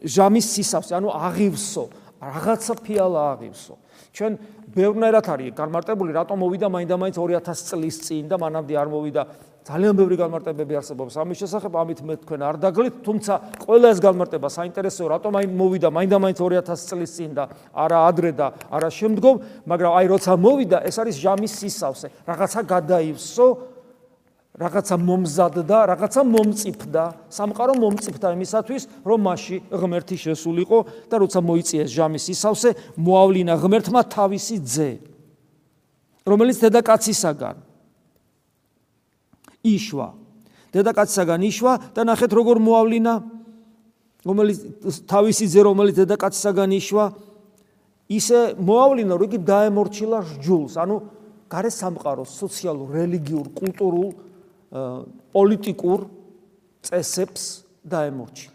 ჟამის 0.04 0.46
სისავსე, 0.54 0.94
ანუ 1.00 1.08
აღივსო, 1.08 1.84
რაღაცა 2.20 2.74
ფიალა 2.84 3.22
აღივსო. 3.36 3.76
ჩვენ 4.16 4.34
ბევრნაირად 4.76 5.28
არის 5.28 5.56
განმარტებული, 5.60 6.12
რატომ 6.16 6.40
მოვიდა 6.40 6.68
მაინდა-მაინც 6.72 7.16
2000 7.20 7.68
წლის 7.68 7.96
წინ 8.00 8.32
და 8.32 8.36
მანამდე 8.40 8.74
არ 8.80 8.88
მოვიდა. 8.88 9.24
ძალიან 9.66 9.98
ბევრი 9.98 10.16
განმარტებები 10.22 10.78
არსებობს 10.78 11.18
ამის 11.18 11.38
შესახებ, 11.42 11.74
ამით 11.74 12.00
მე 12.06 12.16
თქვენ 12.22 12.42
არ 12.46 12.56
დაგლით, 12.62 12.96
თუმცა 13.02 13.34
ყველა 13.66 13.88
ეს 13.92 14.00
განმარტება 14.00 14.48
საინტერესოა, 14.54 15.08
რატომ 15.18 15.32
აი 15.42 15.46
მოვიდა 15.58 15.90
მაინდა-მაინც 15.90 16.38
2000 16.38 16.86
წლის 16.86 17.12
წინ 17.18 17.32
და 17.34 17.44
არა 17.74 17.98
ადრე 18.06 18.32
და 18.38 18.48
არა 18.70 18.90
შემდგომ, 18.94 19.36
მაგრამ 19.66 19.92
აი 19.98 20.06
როცა 20.14 20.32
მოვიდა, 20.38 20.78
ეს 20.86 20.96
არის 21.02 21.16
ჟამის 21.18 21.54
სისავსე. 21.66 22.08
რაღაცა 22.30 22.62
გადაივსო 22.62 23.48
რაღაცა 24.56 24.96
მომზადდა, 25.04 25.78
რაღაცა 25.92 26.22
მომწიფდა, 26.32 27.04
სამყარო 27.28 27.74
მომწიფდა 27.76 28.28
იმისათვის, 28.40 28.84
რომ 29.04 29.20
მასში 29.28 29.58
ღმერთი 29.68 30.16
შესულიყო 30.16 30.80
და 31.12 31.16
როცა 31.20 31.40
მოიწიეს 31.44 31.90
ჟამის 31.92 32.26
ისავსე, 32.32 32.70
მოავლინა 32.96 33.54
ღმერთმა 33.60 34.02
თავისი 34.16 34.56
ძე, 34.64 34.90
რომელიც 36.24 36.58
დედაკაცისაგან 36.64 37.56
იშვა. 39.76 40.08
დედაკაცისაგან 40.72 41.42
იშვა 41.52 41.74
და 41.96 42.02
ნახეთ 42.08 42.32
როგორ 42.36 42.58
მოავლინა 42.64 43.14
რომელიც 44.26 44.58
თავისი 45.06 45.46
ძე 45.52 45.62
რომელიც 45.68 45.96
დედაკაცისაგან 46.02 46.72
იშვა. 46.80 47.06
ისე 48.06 48.40
მოავლინა 48.62 49.14
რომ 49.18 49.26
იგი 49.26 49.40
დაემორჩილა 49.50 50.20
ჯულს 50.46 50.78
ანუ 50.78 50.96
გარე 51.50 51.72
სამყაროს 51.74 52.30
სოციალურ 52.38 52.90
რელიგიურ 53.02 53.48
კულტურულ 53.58 54.10
პოლიტიკურ 55.32 56.00
წესებს 56.84 57.44
დაემორჩილა. 57.86 58.54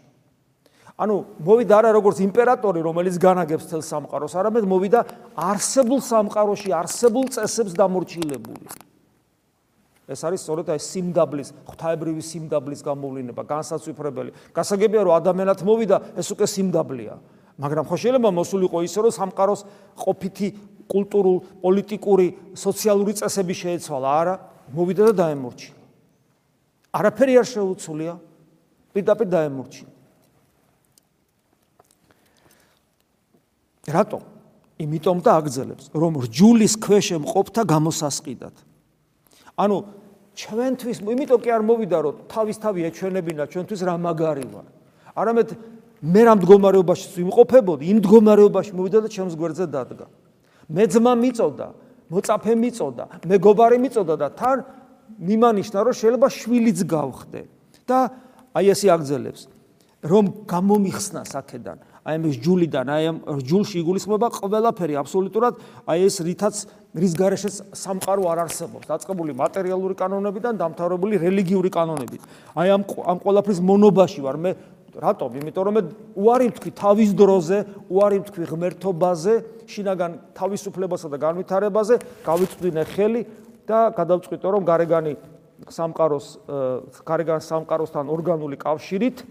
ანუ 1.01 1.15
მოვიდა 1.41 1.73
არა 1.81 1.91
როგორც 1.97 2.17
იმპერატორი, 2.21 2.79
რომელიც 2.85 3.15
განაგებს 3.17 3.65
თელ 3.73 3.81
სამყაროს, 3.81 4.33
არამედ 4.37 4.65
მოვიდა 4.69 4.99
არსებულ 5.33 5.99
სამყაროში 6.05 6.69
არსებულ 6.77 7.25
წესებს 7.33 7.73
დამორჩილებული. 7.73 8.67
ეს 10.11 10.21
არის 10.27 10.39
სწორედ 10.45 10.67
აი 10.69 10.79
სიმდაბლის, 10.91 11.49
ღვთაებრივი 11.65 12.21
სიმდაბლის 12.21 12.81
გამოვლინება, 12.85 13.41
განსაცვიფრებელი. 13.47 14.31
გასაგებია 14.53 15.01
რომ 15.07 15.13
ადამიანად 15.17 15.59
მოვიდა, 15.65 15.97
ეს 16.19 16.27
უკვე 16.35 16.45
სიმდაბლეა. 16.51 17.15
მაგრამ 17.57 17.85
ხო 17.87 17.95
შეიძლება 17.97 18.29
მოსულიყო 18.29 18.77
ისე 18.85 18.99
რომ 19.01 19.13
სამყაროს 19.17 19.61
ყოფითი 19.97 20.47
კულტურულ, 20.91 21.37
პოლიტიკური, 21.63 22.27
სოციალური 22.53 23.13
წესები 23.17 23.53
შეეცვალა, 23.55 24.09
არა, 24.21 24.35
მოვიდა 24.75 25.01
და 25.09 25.13
დაემორჩილა. 25.17 25.80
არაფერი 26.91 27.33
არ 27.39 27.47
შეუცვლია 27.47 28.13
პირდაპირ 28.91 29.27
დაემორჩილა. 29.31 29.91
რატომ? 33.91 34.21
იმიტომ 34.81 35.17
და 35.21 35.31
აგზელებს, 35.39 35.85
რომ 35.93 36.13
რჯულის 36.25 36.73
ქვეშ 36.81 37.07
მყოფთა 37.21 37.61
გამოსასყიდად. 37.69 38.55
ანუ 39.57 39.77
ჩვენთვის, 40.35 40.97
იმიტომ 41.05 41.39
კი 41.43 41.49
არ 41.53 41.61
მოვიდა, 41.61 41.97
რომ 42.01 42.15
თავისთავი 42.31 42.79
ეჩვენებინა 42.89 43.43
ჩვენთვის 43.51 43.81
რა 43.85 43.95
მაგარი 44.01 44.45
ვარ. 44.49 44.67
არამედ 45.15 45.49
მე 46.01 46.21
რა 46.25 46.33
მდგომარეობაში 46.39 47.05
ვიმყოფებოდი, 47.21 47.83
იმ 47.91 47.97
მდგომარეობაში 48.01 48.71
მოვიდა 48.73 48.99
და 49.05 49.09
ჩემს 49.11 49.33
გვერდზე 49.37 49.65
დადგა. 49.69 50.05
მე 50.71 50.83
ძმა 50.87 51.13
მიწოდა, 51.19 51.67
მოწაფე 52.09 52.53
მიწოდა, 52.57 53.03
მეგობარი 53.27 53.77
მიწოდა 53.85 54.15
და 54.17 54.27
თან 54.33 54.57
მიმანიშნა 55.19 55.79
რომ 55.83 55.95
შეიძლება 56.01 56.27
შვილიც 56.29 56.79
გავხდე. 56.87 57.41
და 57.87 57.99
აი 58.55 58.65
ესე 58.71 58.87
აგზელებს 58.95 59.41
რომ 60.01 60.25
გამომიხსნა 60.47 61.21
საქედან 61.27 61.77
აი 62.01 62.17
ეს 62.25 62.37
ჯულიდან 62.41 62.87
აი 62.89 63.03
ამ 63.11 63.17
ჯულში 63.45 63.77
იგულისხმება 63.85 64.27
ყველაფერი 64.33 64.95
აბსოლუტურად 65.01 65.53
აი 65.85 65.99
ეს 66.09 66.15
რითაც 66.25 66.55
რის 66.97 67.13
გარეშეც 67.13 67.55
სამყარო 67.77 68.25
არ 68.25 68.39
არსებობს. 68.49 68.89
დაწყებული 68.89 69.31
მატერიალური 69.37 69.95
კანონებიდან 69.95 70.57
დამთავრებული 70.57 71.21
რელიგიური 71.21 71.69
კანონებით. 71.69 72.21
აი 72.57 72.67
ამ 72.73 72.83
ამ 73.05 73.17
ყველაფრის 73.21 73.59
მონობაში 73.61 74.19
ვარ. 74.25 74.37
მე 74.41 74.51
რატომ? 74.91 75.29
იმიტომ 75.39 75.63
რომ 75.63 75.73
მე 75.77 75.81
უარი 76.19 76.45
ვთქვი 76.51 76.71
თავის 76.75 77.09
დროზე 77.15 77.57
უარი 77.87 78.17
ვთქვი 78.25 78.45
ღმერთობაზე 78.51 79.33
შინაგან 79.71 80.11
თავისუფლებასა 80.35 81.07
და 81.07 81.17
განვითარებაზე 81.21 81.95
გავიწვდინე 82.27 82.83
ხელი 82.91 83.21
და 83.71 83.79
გადავწყვიტო 83.95 84.47
რომ 84.57 84.67
გარეგანი 84.67 85.13
სამყაროს 85.71 86.27
გარეგან 87.07 87.39
სამყაროსთან 87.47 88.11
ორგანული 88.11 88.59
კავშირით 88.59 89.23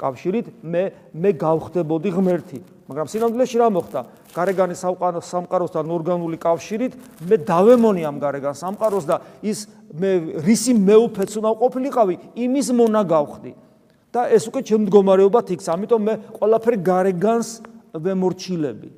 კავშირით 0.00 0.46
მე 0.64 0.84
მე 1.12 1.30
გავხდებოდი 1.36 2.10
ღმერთი 2.16 2.60
მაგრამ 2.92 3.08
სინამდვილეში 3.08 3.56
რა 3.56 3.68
მოხდა? 3.72 4.00
გარეგანი 4.36 4.74
სამყაროსთან 4.76 5.86
ორგანული 5.96 6.36
კავშირით 6.36 6.92
მე 7.24 7.36
დავემონი 7.48 8.02
ამ 8.04 8.16
გარეგან 8.20 8.52
სამყაროს 8.52 9.04
და 9.08 9.16
ის 9.40 9.64
მე 9.96 10.40
რისი 10.44 10.72
მეუფეც 10.76 11.30
უნდა 11.40 11.50
ყოფილიყავი, 11.62 12.14
იმის 12.36 12.68
მონა 12.76 13.02
გავხდი. 13.08 13.52
და 14.12 14.28
ეს 14.28 14.44
უკვე 14.44 14.60
ჩემ 14.60 14.80
მდგომარეობად 14.84 15.46
იქს, 15.56 15.66
ამიტომ 15.72 16.00
მე 16.04 16.14
ყველაფერი 16.36 16.78
გარეგანს 16.84 17.48
ვემორჩილები. 17.96 18.88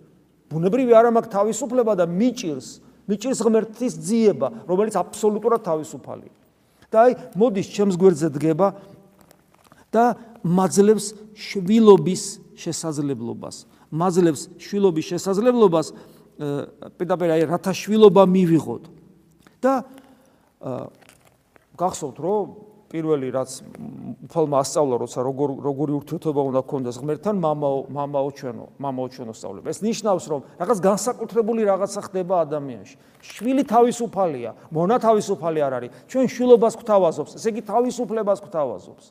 ბუნებრივი 0.50 0.90
არა 0.90 1.10
მაქვს 1.14 1.30
თავისუფლება 1.30 1.92
და 1.94 2.04
მიჭირს, 2.10 2.82
მიჭირს 3.08 3.40
ღმერთის 3.44 3.94
ძიება, 4.00 4.49
რომელიც 4.68 4.94
აბსოლუტურად 4.96 5.61
თავისუფალია. 5.64 6.32
და 6.94 6.96
აი 7.11 7.12
მოდის 7.34 7.68
ჩემს 7.75 7.96
გვერდზე 7.99 8.28
დგება 8.38 8.68
და 9.90 10.04
მაძლევს 10.46 11.06
შვილობის 11.34 12.23
შესაძლებლობას. 12.54 13.66
მაძლევს 13.90 14.42
შვილობის 14.62 15.04
შესაძლებლობას 15.11 15.87
პირდაპირ 16.99 17.28
აი 17.34 17.42
რათა 17.50 17.73
შვილობა 17.75 18.23
მივიღოთ. 18.30 18.84
და 19.64 19.87
გახსოვთ 21.75 22.16
რომ 22.20 22.46
პირველი 22.94 23.28
რაც 23.34 23.50
უფალმა 24.30 24.60
ასწავლა 24.62 24.96
როცა 25.02 25.22
როგორ 25.26 25.48
როგორი 25.66 25.92
ურთიერთობა 25.98 26.42
უნდა 26.46 26.60
გქონდეს 26.62 26.96
ღმერთთან 27.02 27.36
მამაო 27.42 27.78
მამაო 27.90 28.28
ჩვენო 28.38 28.66
მამაო 28.78 29.08
ჩვენო 29.10 29.32
სწავლება. 29.34 29.66
ეს 29.74 29.80
ნიშნავს 29.82 30.24
რომ 30.30 30.40
რაღაც 30.62 30.78
განსაკუთრებული 30.78 31.60
რაღაცა 31.66 32.00
ხდება 32.06 32.34
ადამიანში. 32.46 32.96
შვილი 33.18 33.62
თავისუფალია 33.66 34.50
მონა 34.70 34.96
თავისუფალი 35.02 35.58
არ 35.66 35.72
არის. 35.74 35.90
ჩვენ 36.06 36.26
შვილობას 36.30 36.74
გვთავაზობს 36.78 37.30
ესე 37.34 37.48
იგი 37.50 37.62
თავისუფლებას 37.66 38.38
გვთავაზობს. 38.46 39.04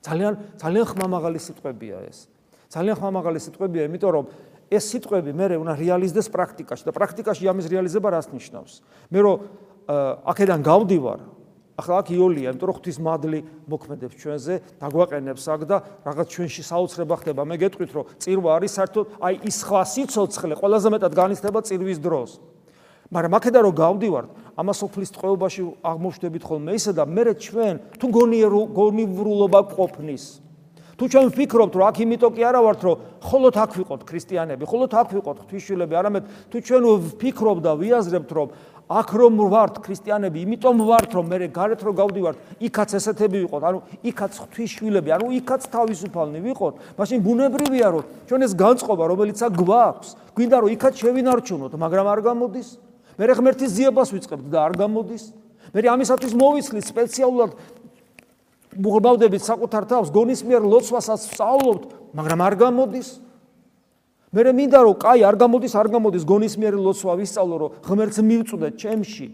ძალიან 0.00 0.32
ძალიან 0.56 0.84
ხმამაღალი 0.88 1.38
სიტყვებია 1.38 1.96
ეს. 2.08 2.18
ძალიან 2.72 2.96
ხმამაღალი 2.96 3.38
სიტყვებია 3.44 3.82
იმიტომ 3.92 4.10
რომ 4.16 4.24
ეს 4.72 4.84
სიტყვები 4.88 5.30
მე 5.36 5.44
უნდა 5.60 5.74
რეალიზდეს 5.76 6.32
პრაქტიკაში 6.32 6.84
და 6.88 6.92
პრაქტიკაში 6.96 7.44
ამის 7.44 7.66
რეალიზება 7.68 8.08
რას 8.08 8.32
ნიშნავს? 8.32 8.72
მე 9.12 9.20
რომ 9.20 9.36
აქედან 10.24 10.60
გავდივარ 10.64 11.39
ახლა 11.80 11.94
აქ 12.00 12.08
იოლია, 12.14 12.52
იმიტომ 12.52 12.68
რომ 12.70 12.76
ღვთის 12.76 12.98
მადლი 13.00 13.40
მოქმედებს 13.66 14.14
ჩვენზე, 14.20 14.54
დაგვაყენებს 14.80 15.44
აქ 15.50 15.62
და 15.66 15.76
რაღაც 16.04 16.26
ჩვენში 16.30 16.62
საოცრება 16.70 17.14
ხდება. 17.24 17.42
მე 17.48 17.56
გეტყვით, 17.60 17.90
რომ 17.96 18.04
წირვა 18.20 18.50
არის 18.60 18.72
საერთოდ 18.76 19.06
აი 19.20 19.34
ის 19.48 19.58
ხვა 19.64 19.82
სიцоცხლე, 19.88 20.54
ყველაზე 20.60 20.88
მეტად 20.94 21.12
განიცდება 21.16 21.60
წირვის 21.64 21.98
დროს. 21.98 22.30
მაგრამ 23.10 23.32
აქედან 23.42 23.62
რომ 23.66 23.74
გავდივართ, 23.74 24.28
ამას 24.54 24.78
ოფლის 24.86 25.10
წყეობაში 25.10 25.62
აღმოჩნდებით 25.82 26.42
ხოლმე 26.46 26.70
ისე 26.78 26.92
და 26.94 27.04
მე 27.10 27.34
ჩვენ 27.34 27.74
თუ 27.98 28.06
გონივრულობა 28.70 29.60
ყოფნის. 29.74 30.24
თუ 31.00 31.08
ჩვენ 31.08 31.26
ვფიქრობთ, 31.32 31.74
რომ 31.80 31.84
აქ 31.88 31.96
იმიტომ 32.04 32.32
კი 32.36 32.42
არა 32.44 32.60
ვართ, 32.60 32.80
რომ 32.84 32.96
ხოლოთ 33.24 33.56
აქ 33.56 33.70
ვიყოთ 33.80 34.00
ქრისტიანები, 34.04 34.64
ხოლოთ 34.68 34.92
აქ 35.00 35.08
ვიყოთ 35.16 35.36
ღვთისმშობლები, 35.40 35.94
არამედ 35.96 36.24
თუ 36.52 36.56
ჩვენ 36.60 36.82
ვფიქრობ 37.08 37.58
და 37.64 37.72
ვიაზრებთ, 37.80 38.30
რომ 38.36 38.48
აქ 38.90 39.08
რომ 39.14 39.34
ვართ 39.54 39.74
ქრისტიანები, 39.86 40.38
იმიტომ 40.42 40.76
ვართ 40.82 41.10
რომ 41.14 41.26
მე 41.30 41.46
გარეთ 41.54 41.80
რომ 41.86 41.94
გავდივართ, 41.94 42.36
იქაც 42.58 42.90
ესეთები 42.98 43.38
ვიყოთ, 43.46 43.62
ანუ 43.70 43.78
იქაც 44.02 44.32
ღვთისშვილები, 44.42 45.10
ანუ 45.14 45.26
იქაც 45.38 45.62
თავისუფალნი 45.70 46.38
ვიყოთ. 46.42 46.74
მაშინ 46.98 47.18
ბუნებრივია 47.22 47.88
რომ 47.94 48.04
ჩვენ 48.26 48.40
ეს 48.50 48.52
განწყობა, 48.58 49.04
რომელიც 49.14 49.38
აქ 49.46 49.52
გვაქვს, 49.62 50.08
გვინდა 50.34 50.56
რომ 50.58 50.70
იქაც 50.74 50.94
შევინარჩუნოთ, 51.06 51.72
მაგრამ 51.78 52.06
არ 52.10 52.20
გამოდის. 52.26 52.68
მე 53.14 53.24
ღმერთის 53.30 53.70
ძიებას 53.78 54.08
ვიწყებთ 54.10 54.46
და 54.50 54.58
არ 54.58 54.72
გამოდის. 54.74 55.24
მე 55.70 55.80
ამისათვის 55.86 56.32
მოვიცლი 56.34 56.80
სპეციალურად 56.82 57.50
მოგბავდებით 58.74 59.42
საკუთარ 59.42 59.84
თავს, 59.86 60.08
გონისმიერ 60.14 60.62
ლოცვასაც 60.62 61.20
სწავლობთ, 61.30 61.88
მაგრამ 62.14 62.40
არ 62.42 62.54
გამოდის. 62.58 63.08
მე 64.30 64.52
მინდა 64.54 64.78
რომ 64.86 64.94
კაი 64.94 65.24
არ 65.26 65.36
გამოდის 65.42 65.74
არ 65.74 65.88
გამოდის 65.90 66.22
გონისმიერი 66.22 66.78
ლოცვა 66.78 67.14
ვისწავლო 67.18 67.56
რომ 67.58 67.70
ღმერთს 67.82 68.18
მივწუდე 68.22 68.68
ჩემში. 68.78 69.26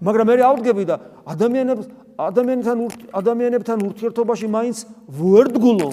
მაგრამ 0.00 0.26
მე 0.32 0.34
ავდგები 0.48 0.84
და 0.88 0.96
ადამიანებს 1.28 1.84
ადამიანთან 2.20 2.78
ადამიანებთან 3.20 3.78
ურთიერთობაში 3.84 4.46
მაინც 4.48 4.78
ვერდგულო 5.12 5.90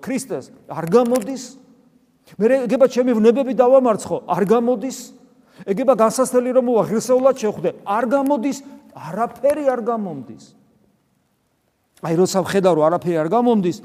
ქრისტეს 0.00 0.48
არ 0.68 0.86
გამოდის. 0.88 1.44
მე 2.40 2.46
ეგება 2.64 2.86
ჩემი 2.88 3.12
ვნებები 3.20 3.52
დავამარცხო 3.52 4.16
არ 4.32 4.44
გამოდის. 4.48 4.98
ეგება 5.68 5.94
განსასწრელი 5.98 6.50
რომ 6.56 6.64
მოვა 6.72 6.82
ღირსეულად 6.88 7.36
შეხვდე 7.36 7.70
არ 7.84 8.04
გამოდის 8.08 8.58
არაფერი 8.96 9.64
არ 9.68 9.80
გამომდის. 9.84 10.44
აი 12.00 12.14
როცა 12.16 12.38
ვხედავ 12.46 12.72
რომ 12.78 12.84
არაფერი 12.88 13.16
არ 13.18 13.28
გამომდის 13.28 13.78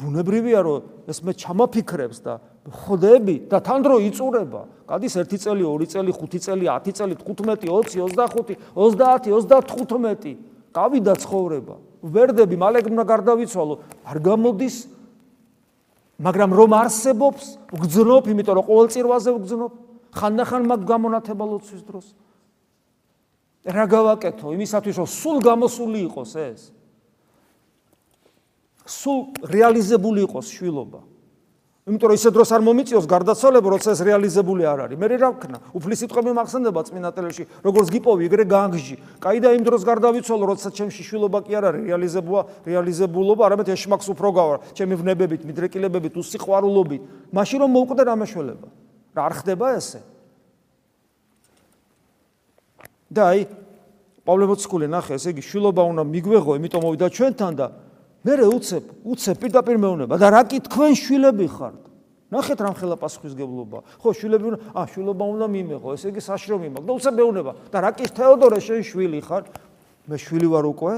ბუნებრივია 0.00 0.60
რომ 0.62 1.10
ეს 1.10 1.18
მე 1.26 1.32
ჩამაფიქრებს 1.34 2.18
და 2.22 2.38
ხდები 2.66 3.46
და 3.46 3.60
თან 3.62 3.80
დრო 3.86 3.96
იწურება. 4.02 4.66
გადის 4.86 5.14
1 5.16 5.38
წელი, 5.38 5.62
2 5.62 5.86
წელი, 5.86 6.10
5 6.12 6.38
წელი, 6.42 6.66
10 6.66 6.92
წელი, 6.94 7.14
15, 7.14 7.66
20, 7.66 7.98
25, 8.02 8.58
30, 8.74 9.62
35. 9.66 10.36
გავიდა 10.74 11.12
ცხოვრება. 11.22 11.74
ვერდები 12.02 12.56
მალე 12.58 12.78
უნდა 12.86 13.04
გარდავიცვალო. 13.06 13.74
არ 14.04 14.18
გამოდის. 14.20 14.76
მაგრამ 16.16 16.50
რომ 16.56 16.70
არსებობს, 16.72 17.44
ვგძნობ, 17.72 18.22
იმიტომ 18.32 18.54
რომ 18.56 18.64
ყოველ 18.66 18.88
წირვაზე 18.88 19.30
ვგძნობ. 19.36 19.72
ხანდახან 20.16 20.62
მაგ 20.64 20.80
გამონათება 20.88 21.44
ლოცვის 21.44 21.82
დროს. 21.84 22.06
რა 23.66 23.84
გავაკეთო 23.90 24.54
იმისათვის 24.54 24.96
რომ 25.02 25.08
სულ 25.10 25.36
გამოსული 25.42 25.98
იყოს 26.06 26.32
ეს? 26.38 26.60
სულ 28.86 29.18
რეალიზებული 29.42 30.22
იყოს 30.22 30.46
შვილობა. 30.54 31.00
იმიტომ 31.86 32.10
რომ 32.10 32.18
ისე 32.18 32.30
დროს 32.34 32.50
არ 32.50 32.62
მომიწიოს 32.66 33.04
გარდაცვალება, 33.06 33.68
როცა 33.70 33.92
ეს 33.94 34.00
რეალიზებული 34.02 34.66
არ 34.66 34.80
არის. 34.90 34.98
მე 34.98 35.06
რა 35.22 35.30
ვქნა? 35.38 35.58
უფლის 35.70 35.98
სიტყვები 36.02 36.32
მახსენდება 36.34 36.80
წმინდა 36.82 37.10
ტელეში, 37.14 37.44
როგორც 37.62 37.86
გიპოვი, 37.94 38.26
ეგრე 38.26 38.44
განგჟი. 38.50 38.96
კაი 39.22 39.38
და 39.38 39.54
იმ 39.54 39.62
დროს 39.62 39.86
გარდავიცვალო, 39.86 40.44
როცა 40.50 40.74
ჩემში 40.74 41.02
შვილობა 41.06 41.38
კი 41.46 41.52
არ 41.54 41.64
არის 41.70 41.82
რეალიზებულა, 41.86 42.42
რეალიზებულობა, 42.66 43.42
არამედ 43.46 43.68
ეშმაკს 43.70 44.10
უფრო 44.10 44.28
გავარ, 44.34 44.58
ჩემი 44.74 44.94
ვნებებით, 44.98 45.46
მიდრეკილებებით, 45.46 46.14
უსიყვარულობით. 46.18 47.02
მაშინ 47.30 47.58
რომ 47.62 47.70
მოვკვდე 47.70 48.02
რამაშველება. 48.02 48.68
რა 49.14 49.22
არ 49.22 49.34
ხდება 49.46 49.66
ესე? 49.78 50.02
და 53.06 53.22
აი 53.30 53.46
პავლე 54.26 54.44
მოციქული 54.50 54.86
ნახე, 54.90 55.14
ესე 55.14 55.30
იგი 55.30 55.42
შვილობა 55.46 55.82
უნდა 55.86 56.02
მიგვეღო, 56.02 56.52
იმიტომ 56.58 56.82
მოვიდა 56.82 57.06
ჩვენთან 57.14 57.52
და 57.54 57.66
მე 58.26 58.34
რე 58.42 58.46
უცებ, 58.50 58.84
უცებ 59.06 59.36
პირდაპირ 59.38 59.78
მეუნება 59.78 60.18
და 60.18 60.30
რა 60.34 60.42
კი 60.50 60.58
თქვენ 60.66 60.92
შვილები 60.98 61.46
ხართ? 61.46 61.86
ნახეთ 62.26 62.58
რამ 62.58 62.74
ხელა 62.74 62.96
პასუხისგებლობა. 62.98 63.78
ხო, 64.02 64.10
შვილები 64.18 64.44
უნდა, 64.50 64.58
ა, 64.74 64.82
შვილობა 64.90 65.24
უნდა 65.30 65.46
მიმეღო, 65.46 65.94
ესე 65.94 66.10
იგი 66.10 66.20
საშრომი 66.26 66.68
მაქვს 66.74 66.86
და 66.90 66.92
უცებ 66.98 67.14
მეუნება. 67.22 67.52
და 67.70 67.78
რა 67.86 67.90
კი 67.94 68.04
თეოდორე 68.10 68.58
შენ 68.66 68.80
შვილი 68.82 69.20
ხარ? 69.22 69.42
მე 70.10 70.16
შვილი 70.18 70.48
ვარ 70.50 70.64
უკვე? 70.66 70.94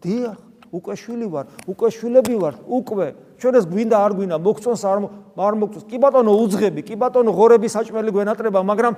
დიახ, 0.00 0.38
უკვე 0.72 0.94
შვილი 0.96 1.26
ვარ, 1.28 1.46
უკვე 1.68 1.88
შვილები 1.92 2.34
ვარ, 2.40 2.54
უკვე. 2.64 3.06
ჩვენ 3.36 3.54
ეს 3.60 3.64
გვინდა 3.68 3.96
არ 4.00 4.12
გვინდა, 4.16 4.36
მოგწონს 4.40 4.82
არ 4.88 4.98
არ 5.36 5.54
მოგწონს. 5.60 5.84
კი 5.84 5.96
ბატონო, 6.00 6.32
უძღები, 6.32 6.80
კი 6.80 6.94
ბატონო, 6.96 7.30
ღორები 7.32 7.68
საჭმელი 7.68 8.10
გვენატრება, 8.12 8.60
მაგრამ 8.64 8.94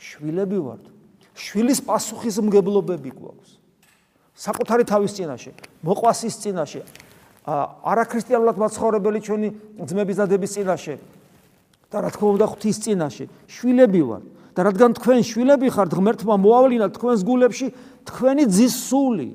შვილები 0.00 0.58
ვართ. 0.60 0.84
შვილის 1.36 1.80
პასუხისმგებლობები 1.84 3.10
გვაქვს. 3.12 3.63
საკუთარი 4.34 4.84
თავის 4.84 5.12
წინაშე, 5.14 5.52
მოყვასის 5.86 6.34
წინაშე, 6.42 6.80
არაქრისტიანულად 7.46 8.56
მაცხოვრებელი 8.58 9.20
ჩვენი 9.22 9.48
ძმების 9.86 10.16
და 10.18 10.24
დების 10.26 10.54
წინაშე 10.58 10.94
და 11.92 11.96
რა 12.02 12.10
თქმა 12.10 12.28
უნდა 12.34 12.46
ღვთის 12.50 12.78
წინაშე, 12.82 13.24
შვილები 13.46 14.02
ვარ. 14.02 14.22
და 14.54 14.60
რადგან 14.70 14.90
თქვენ 14.94 15.20
შვილები 15.26 15.66
ხართ, 15.70 15.90
ღმერთმა 15.98 16.34
მოავლინა 16.38 16.86
თქვენს 16.94 17.20
გულებში 17.26 17.66
თქვენი 18.06 18.44
ძის 18.46 18.74
სული. 18.86 19.30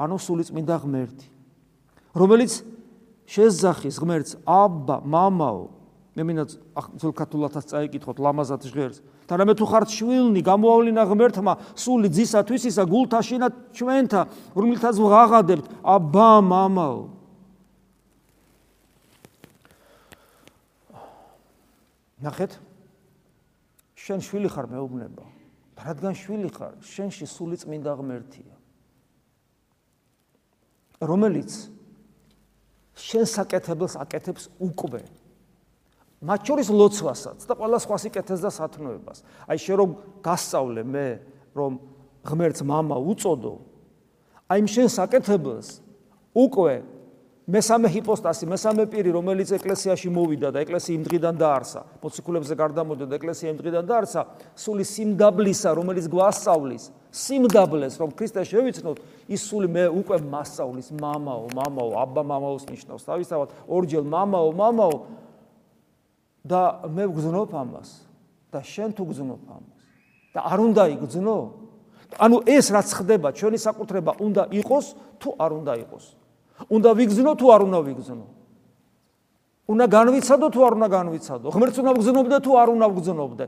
ანუ 0.00 0.16
სული 0.16 0.42
წმინდა 0.48 0.76
ღმერთი, 0.80 1.28
რომელიც 2.16 2.64
შეზახის 3.28 3.96
ღმერთს 4.00 4.32
აბა, 4.48 5.04
მამაო. 5.04 5.64
მე 6.16 6.22
მინდა 6.24 6.44
ძულ 6.96 7.12
ქართულათაც 7.12 7.64
წაიკითხოთ 7.70 8.16
ლამაზად 8.18 8.64
ჟღერს. 8.64 8.98
და 9.30 9.38
რამე 9.38 9.54
თუ 9.54 9.66
ხართ 9.70 9.88
შვილნი 9.94 10.42
გამოავლინა 10.42 11.02
ღმერთმა 11.06 11.52
სული 11.78 12.10
ძისათვის 12.10 12.66
ისა 12.66 12.82
გულთაშინა 12.82 13.46
ჩვენთა 13.78 14.22
რომელთაც 14.58 14.96
ვღაღადებთ. 14.98 15.66
აბა 15.86 16.30
მამაო 16.50 17.02
ნახეთ. 22.26 22.58
შენ 23.94 24.18
შვილი 24.18 24.48
ხარ 24.50 24.66
მეუბნება. 24.66 25.24
რადგან 25.78 26.12
შვილი 26.18 26.50
ხარ 26.50 26.74
შენში 26.82 27.24
სული 27.30 27.56
წმინდა 27.56 27.92
ღმერთია. 28.02 28.54
რომელიც 31.00 31.70
შენ 32.98 33.24
საკეთებელს 33.24 33.94
აკეთებს 33.94 34.50
უკვე 34.58 35.06
მათ 36.25 36.39
შორის 36.47 36.67
ლოცვასაც 36.71 37.39
და 37.45 37.53
ყველა 37.59 37.77
სხვა 37.83 37.97
სიკეთეს 38.01 38.41
და 38.41 38.49
სათნოებას. 38.49 39.17
აი 39.45 39.57
შე 39.61 39.73
რომ 39.77 39.89
გასწავლე 40.25 40.81
მე 40.83 41.07
რომ 41.53 41.71
ღმერთს 42.25 42.61
мама 42.65 42.97
უწოდო. 42.97 43.55
აი 44.49 44.59
შენ 44.65 44.87
საკეთებელს 44.89 45.69
უკვე 46.33 46.73
მესამე 47.45 47.87
ჰიპოსტასი, 47.93 48.47
მესამე 48.49 48.83
პირი, 48.89 49.11
რომელიც 49.13 49.53
ეკლესიაში 49.53 50.09
მოვიდა 50.09 50.49
და 50.49 50.65
ეკლესია 50.65 50.97
იმ 50.97 51.03
დღიდან 51.05 51.35
დაარსა, 51.37 51.81
მოციქულებზე 52.01 52.53
გარდამოდა 52.57 53.05
და 53.05 53.13
ეკლესია 53.21 53.53
იმ 53.53 53.57
დღიდან 53.61 53.85
დაარსა, 53.85 54.21
სული 54.57 54.81
სიმდაბლისა, 54.81 55.69
რომელიც 55.77 56.09
გვასწავლის, 56.09 56.89
სიმდაბლეს, 57.13 57.93
რომ 58.01 58.09
ქრისტე 58.17 58.41
შევიცნოთ, 58.49 58.97
ის 59.29 59.41
სული 59.45 59.69
მე 59.69 59.83
უკვე 59.93 60.17
მასწავლის, 60.25 60.89
მამაო, 60.97 61.45
მამაო, 61.53 61.89
აბა 62.01 62.23
მამაოს 62.33 62.65
ნიშნავს. 62.65 63.05
თავისთავად 63.05 63.49
ორჯერ 63.69 64.03
მამაო, 64.09 64.49
მამაო 64.57 64.95
და 66.46 66.88
მე 66.88 67.04
ვგზნობ 67.10 67.52
ამას 67.52 67.88
და 68.50 68.60
შენ 68.64 68.96
თუ 68.96 69.04
გზნობ 69.12 69.40
ამას 69.50 69.80
და 70.34 70.40
არ 70.46 70.58
უნდა 70.62 70.82
იგზნო? 70.94 71.38
ანუ 72.18 72.36
ეს 72.46 72.66
რაც 72.74 72.88
ხდება, 72.90 73.28
ჩვენი 73.34 73.58
საკუთრება 73.58 74.12
უნდა 74.18 74.42
იყოს 74.50 74.86
თუ 75.22 75.28
არ 75.38 75.50
უნდა 75.62 75.72
იყოს? 75.86 76.04
უნდა 76.70 76.90
ვიგზნო 76.98 77.32
თუ 77.38 77.46
არ 77.54 77.60
უნდა 77.70 77.78
ვიგზნო? 77.86 78.26
უნდა 79.70 79.84
განვიცადო 79.86 80.46
თუ 80.50 80.60
არ 80.66 80.72
უნდა 80.78 80.88
განვიცადო? 80.90 81.46
ღმერთს 81.54 81.78
უნდა 81.78 81.92
ვგზნობდე 81.94 82.36
თუ 82.42 82.50
არ 82.58 82.68
უნდა 82.74 82.86
ვგზნობდე? 82.90 83.44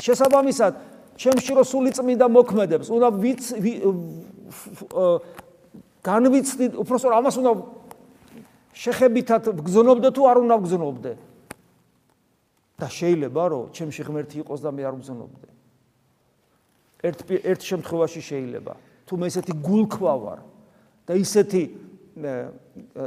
შესაბამისად, 0.00 0.72
ჩემში 1.20 1.52
რო 1.56 1.64
სული 1.64 1.90
წმინდა 1.92 2.26
მოქმედებს, 2.32 2.86
უნდა 2.88 3.08
ვიც 3.20 3.42
განვიცდი, 6.04 6.64
უბრალოდ 6.80 7.12
ამას 7.20 7.34
უნდა 7.40 7.52
შეხებითად 8.76 9.42
ვგზნობდე 9.60 10.08
თუ 10.16 10.22
არ 10.24 10.36
უნდა 10.44 10.56
ვგზნობდე? 10.60 11.12
და 12.76 12.86
შეიძლება 12.92 13.42
რომ 13.52 13.64
ჩემში 13.72 14.02
ღმერთი 14.04 14.36
იყოს 14.44 14.60
და 14.60 14.70
მე 14.72 14.82
არ 14.84 14.94
ვგზნობდე. 15.00 15.48
ერთ 17.06 17.18
ერთ 17.44 17.60
შემთხვევაში 17.64 18.20
შეიძლება, 18.20 18.72
თუ 19.06 19.14
მე 19.16 19.26
ესეთი 19.30 19.52
გულქვა 19.64 20.14
ვარ 20.20 20.40
და 21.06 21.12
ისეთი 21.16 21.62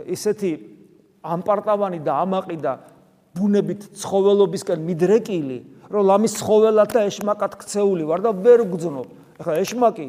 ისეთი 0.10 0.51
ამპარტავანი 1.25 1.99
და 2.05 2.13
ამაყი 2.23 2.58
და 2.62 2.73
ბუნებით 3.36 3.82
ცხოველობისკენ 3.97 4.79
მიდრეკილი, 4.86 5.60
რომ 5.89 6.01
ლამის 6.05 6.34
ცხოველად 6.39 6.89
და 6.93 7.01
ეშმაკად 7.10 7.53
ქცეული 7.62 8.03
ვარ 8.05 8.19
და 8.25 8.32
ვერ 8.34 8.62
გძნობ. 8.69 9.08
ახლა 9.39 9.53
ეშმაკი 9.63 10.08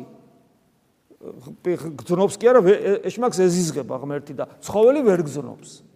გძნობს 2.00 2.34
კი 2.40 2.46
არა, 2.48 2.60
ეშმაკს 3.04 3.38
ეზიზღება 3.44 3.94
ღმერთი 4.00 4.34
და 4.40 4.48
ცხოველი 4.64 5.00
ვერ 5.04 5.20
გძნობს. 5.28 5.89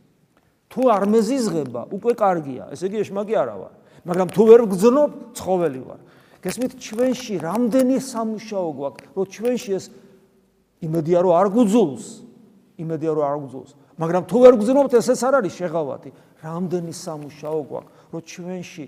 თუ 0.74 0.82
არ 0.90 1.04
მეზიზღება, 1.06 1.82
უკვე 1.94 2.12
კარგია, 2.18 2.64
ესე 2.74 2.90
იგი 2.90 2.98
ეშმაკი 3.06 3.34
არა 3.38 3.56
ვარ. 3.62 3.72
მაგრამ 4.10 4.28
თუ 4.34 4.42
ვერ 4.50 4.60
გძნობ, 4.74 5.10
ცხოველი 5.38 5.82
ვარ. 5.86 6.00
გესმით, 6.42 6.72
ჩვენში 6.82 7.34
რამდენი 7.38 7.96
სამუშაო 8.02 8.68
გვაქვს, 8.74 9.06
რომ 9.14 9.24
ჩვენში 9.30 9.70
ეს 9.78 9.84
იმედია 10.82 11.18
რომ 11.22 11.32
არ 11.38 11.48
გუძულს, 11.54 12.04
იმედია 12.78 13.10
რომ 13.14 13.24
არ 13.24 13.38
გძულს 13.46 13.70
მაგრამ 13.98 14.22
თუ 14.26 14.38
ვერ 14.42 14.54
გძნობთ 14.58 14.92
ესეც 14.98 15.20
არ 15.22 15.34
არის 15.38 15.54
შეღავათი 15.54 16.10
რამდენი 16.42 16.92
სამუშაო 16.98 17.60
გვაქვს 17.70 17.90
რომ 18.10 18.22
ჩვენში 18.34 18.84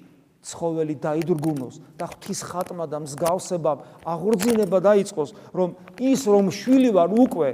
ცხოველი 0.47 0.95
დაიდრგუნოს 1.03 1.75
და 1.99 2.07
ღვთის 2.11 2.41
ხატმა 2.51 2.85
და 2.91 2.99
მსგავსებამ 3.07 3.79
აღორძინება 4.03 4.79
დაიწყოს 4.83 5.31
რომ 5.55 5.69
ის 6.03 6.21
რომ 6.27 6.51
შვილი 6.51 6.91
ვარ 6.99 7.11
უკვე 7.15 7.49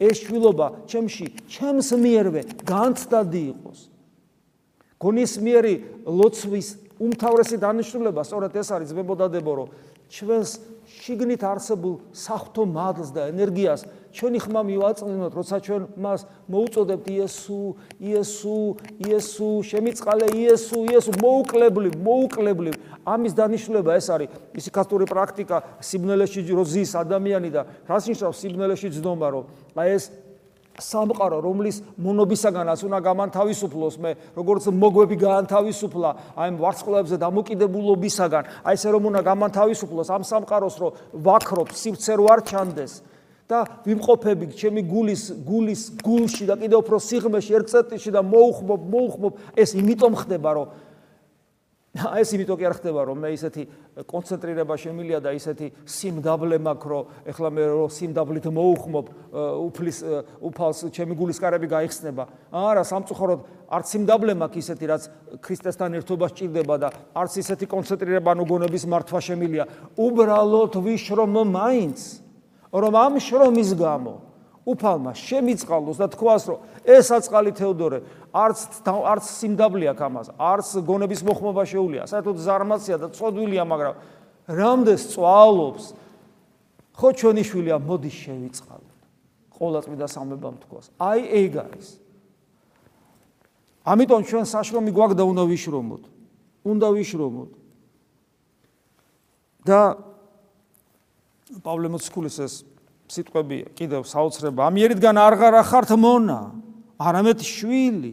ეს 0.00 0.22
შვილობა 0.26 0.66
ჩემში 0.90 1.26
ჩემს 1.48 1.88
მიერვე 1.96 2.42
განცდადი 2.68 3.42
იყოს 3.52 3.80
გონისმიერი 5.00 5.74
ლოცვის 6.08 6.68
უმთავრესი 6.96 7.56
დანიშნულება 7.60 8.22
სწორედ 8.24 8.56
ეს 8.56 8.68
არის 8.72 8.92
ზებოდადებო 8.96 9.52
რომ 9.60 9.68
ჩვენს 10.06 10.50
შიგნით 10.86 11.42
არსებულ 11.42 11.94
საფრთხო 12.14 12.64
მადლს 12.70 13.10
და 13.10 13.26
ენერგიას 13.32 13.82
ჩვენი 14.16 14.38
ხმა 14.40 14.62
მივაწვინოთ, 14.64 15.32
როცა 15.36 15.56
ჩვენ 15.66 15.82
მას 16.00 16.20
მოუწოდებთ 16.48 17.06
იესო, 17.12 17.62
იესო, 18.00 18.60
იესო, 19.04 19.50
შემიწყალე 19.70 20.26
იესო, 20.40 20.78
იესო, 20.88 21.12
მოუკლებლი, 21.20 21.90
მოუკლებლი. 22.00 22.72
ამის 23.06 23.32
დანიშნულება 23.38 23.96
ეს 23.96 24.06
არის 24.10 24.28
ისიქასტური 24.58 25.06
პრაქტიკა 25.06 25.56
სიბნელეში 25.78 26.42
როზის 26.50 26.92
ადამიანი 26.98 27.50
და 27.54 27.62
რას 27.86 28.10
ნიშნავს 28.10 28.40
სიბნელეში 28.42 28.88
ძნობა, 28.98 29.28
რომ 29.30 29.44
აი 29.78 29.88
ეს 29.94 30.04
სამყარო 30.76 31.40
რომლის 31.40 31.80
მონობისაგანაც 31.96 32.80
უნდა 32.84 32.98
გამანთავისუფლოს 33.06 33.94
მე 34.02 34.10
როგორც 34.36 34.68
მოგვები 34.76 35.16
გაანთავისუფლა 35.24 36.10
აი 36.36 36.56
ვარცხლებზე 36.60 37.16
დამოკიდებულობისაგან 37.24 38.44
აი 38.60 38.76
ესე 38.76 38.88
რომ 38.92 39.08
უნდა 39.10 39.20
გამანთავისუფლოს 39.30 40.08
ამ 40.12 40.22
სამყაროს 40.28 40.76
რომ 40.82 40.92
ვაქრობ 41.24 41.68
სივცე 41.72 42.12
რო 42.20 42.26
არ 42.28 42.40
ჩანდეს 42.50 42.92
და 43.48 43.58
ვიმყოფები 43.86 44.46
ჩემი 44.58 44.82
გულის 44.90 45.22
გულის 45.46 45.82
გულში 46.02 46.44
და 46.50 46.54
კიდევ 46.60 46.78
უფრო 46.82 46.96
სიღმეში 46.98 47.52
ერწეტიში 47.56 48.10
და 48.12 48.20
მოუხმობ 48.26 48.80
მოუხმობ 48.92 49.32
ეს 49.56 49.70
იმიტომ 49.80 50.12
ხდება 50.18 50.50
რომ 50.60 50.66
ეს 51.96 52.32
იმიტომ 52.36 52.58
კი 52.60 52.66
არ 52.68 52.74
ხდება 52.76 53.00
რომ 53.08 53.22
მე 53.24 53.30
ისეთი 53.36 53.62
კონცენტრირება 54.10 54.74
შემილია 54.76 55.20
და 55.24 55.32
ისეთი 55.36 55.66
სიმდაბლე 55.88 56.58
მაქვს 56.66 56.90
რომ 56.92 57.04
ეხლა 57.32 57.48
მე 57.56 57.64
რომ 57.72 57.90
სიმდაბლით 57.96 58.46
მოუხმობ 58.52 59.06
უფლის 59.64 59.98
უფალს 60.44 60.80
ჩემი 60.92 61.16
გულის 61.16 61.40
კარები 61.40 61.66
გაიხსნება. 61.72 62.24
არა 62.52 62.84
სამწუხაროდ 62.84 63.40
არც 63.72 63.86
სიმდაბლე 63.96 64.32
მაქვს 64.36 64.60
ისეთი 64.66 64.84
რაც 64.92 65.02
ქრისტესთან 65.40 65.90
ერთობას 66.02 66.36
ჭირდება 66.36 66.74
და 66.76 66.88
არც 67.16 67.32
ისეთი 67.40 67.64
კონცენტრირება 67.64 68.28
ანუ 68.36 68.44
გონების 68.44 68.84
მართვა 68.84 69.20
შემილია. 69.24 69.64
უბრალოდ 69.96 70.74
ვიშრომ 70.76 71.34
მაინც 71.48 71.98
რომ 72.76 72.92
ამ 72.92 73.14
შრომის 73.22 73.72
გამო 73.78 74.25
უფალმა 74.66 75.12
შემიწყალოს 75.14 75.96
და 76.02 76.06
თქვას 76.10 76.42
რომ 76.50 76.58
ეს 76.82 77.06
აწყალი 77.14 77.52
თეოდორე 77.54 77.98
არც 78.34 78.58
არც 78.86 79.24
სიმდაბლე 79.30 79.86
აქვს 79.94 80.04
ამას 80.10 80.26
არც 80.34 80.68
გონების 80.82 81.20
მოხმობა 81.22 81.62
შეუულია 81.70 82.02
საერთოდ 82.10 82.36
ზარმაცია 82.42 82.96
და 82.98 83.08
წოდვილია 83.14 83.62
მაგრამ 83.62 83.94
რამდენს 84.50 85.02
წვალობს? 85.14 85.84
ხო 86.96 87.08
ჩვენი 87.12 87.42
შვილია 87.46 87.76
მოდი 87.78 88.10
შევიწყალოთ 88.10 88.96
ყოვლადწმიდა 89.56 90.06
სამებამ 90.10 90.56
თქვას. 90.64 90.86
აი 90.96 91.20
ეგ 91.44 91.52
არის 91.62 91.88
ამიტომ 93.86 94.22
ჩვენ 94.26 94.44
საშრომი 94.50 94.90
გვაქვს 94.90 95.16
და 95.16 95.24
უნდა 95.30 95.42
ვიშრომოთ. 95.46 96.02
უნდა 96.66 96.88
ვიშრომოთ. 96.96 97.50
და 99.66 99.98
პავლე 101.62 101.90
მოციქულის 101.90 102.36
ეს 102.42 102.54
სიტყვები 103.10 103.58
კიდევ 103.78 104.02
საოცრება. 104.06 104.60
ამიერიდან 104.70 105.16
არ 105.16 105.34
ღარა 105.40 105.62
ხართ 105.62 105.90
მონა. 105.94 106.40
არამედ 106.98 107.38
შვილი. 107.42 108.12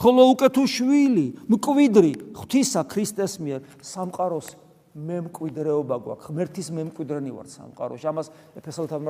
ხოლო 0.00 0.22
უკვე 0.32 0.48
თუ 0.56 0.62
შვილი 0.66 1.26
მკვიდრი. 1.52 2.12
ღვთისა 2.32 2.80
ქრისტეს 2.88 3.32
მიერ 3.38 3.60
სამყაროს 3.82 4.48
მემკვიდრეობა 4.96 5.96
გვაქვს. 6.04 6.24
ღმერთის 6.26 6.68
მემკვიდრენი 6.72 7.30
ვარ 7.32 7.46
სამყაროში. 7.48 8.06
ამას 8.08 8.26
ეფესელთან 8.56 9.00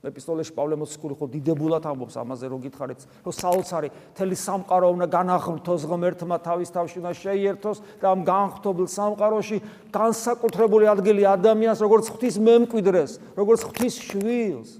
ეპისტოლეში 0.00 0.54
პავლე 0.56 0.76
მოციქული 0.80 1.14
ხო 1.20 1.26
დიდებულად 1.28 1.84
ამბობს 1.84 2.16
ამაზე 2.24 2.48
რო 2.48 2.58
გითხარით 2.64 3.00
რომ 3.20 3.34
საოცარი 3.36 3.88
თელი 4.16 4.36
სამყარო 4.40 4.88
უნდა 4.96 5.06
განაღმრთოს 5.12 5.82
ღმერთმა 5.84 6.36
თავის 6.40 6.72
თავში 6.72 6.96
უნდა 7.04 7.12
შეიერთოს 7.20 7.78
და 8.00 8.06
ამ 8.08 8.20
განღთობილ 8.24 8.88
სამყაროში 8.88 9.58
განსაკუთრებული 9.92 10.88
ადგილი 10.88 11.22
ადამიანს 11.28 11.84
როგორც 11.84 12.06
ღვთის 12.16 12.36
მემკვიდრეს 12.40 13.12
როგორც 13.36 13.60
ღვთის 13.68 13.94
შვილს. 14.08 14.70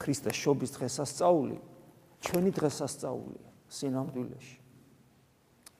ქრისტეს 0.00 0.36
შობის 0.42 0.70
დღესასწაული 0.74 1.56
ჩვენი 2.26 2.50
დღესასწაულია 2.58 3.46
სინამდვილეში 3.70 4.59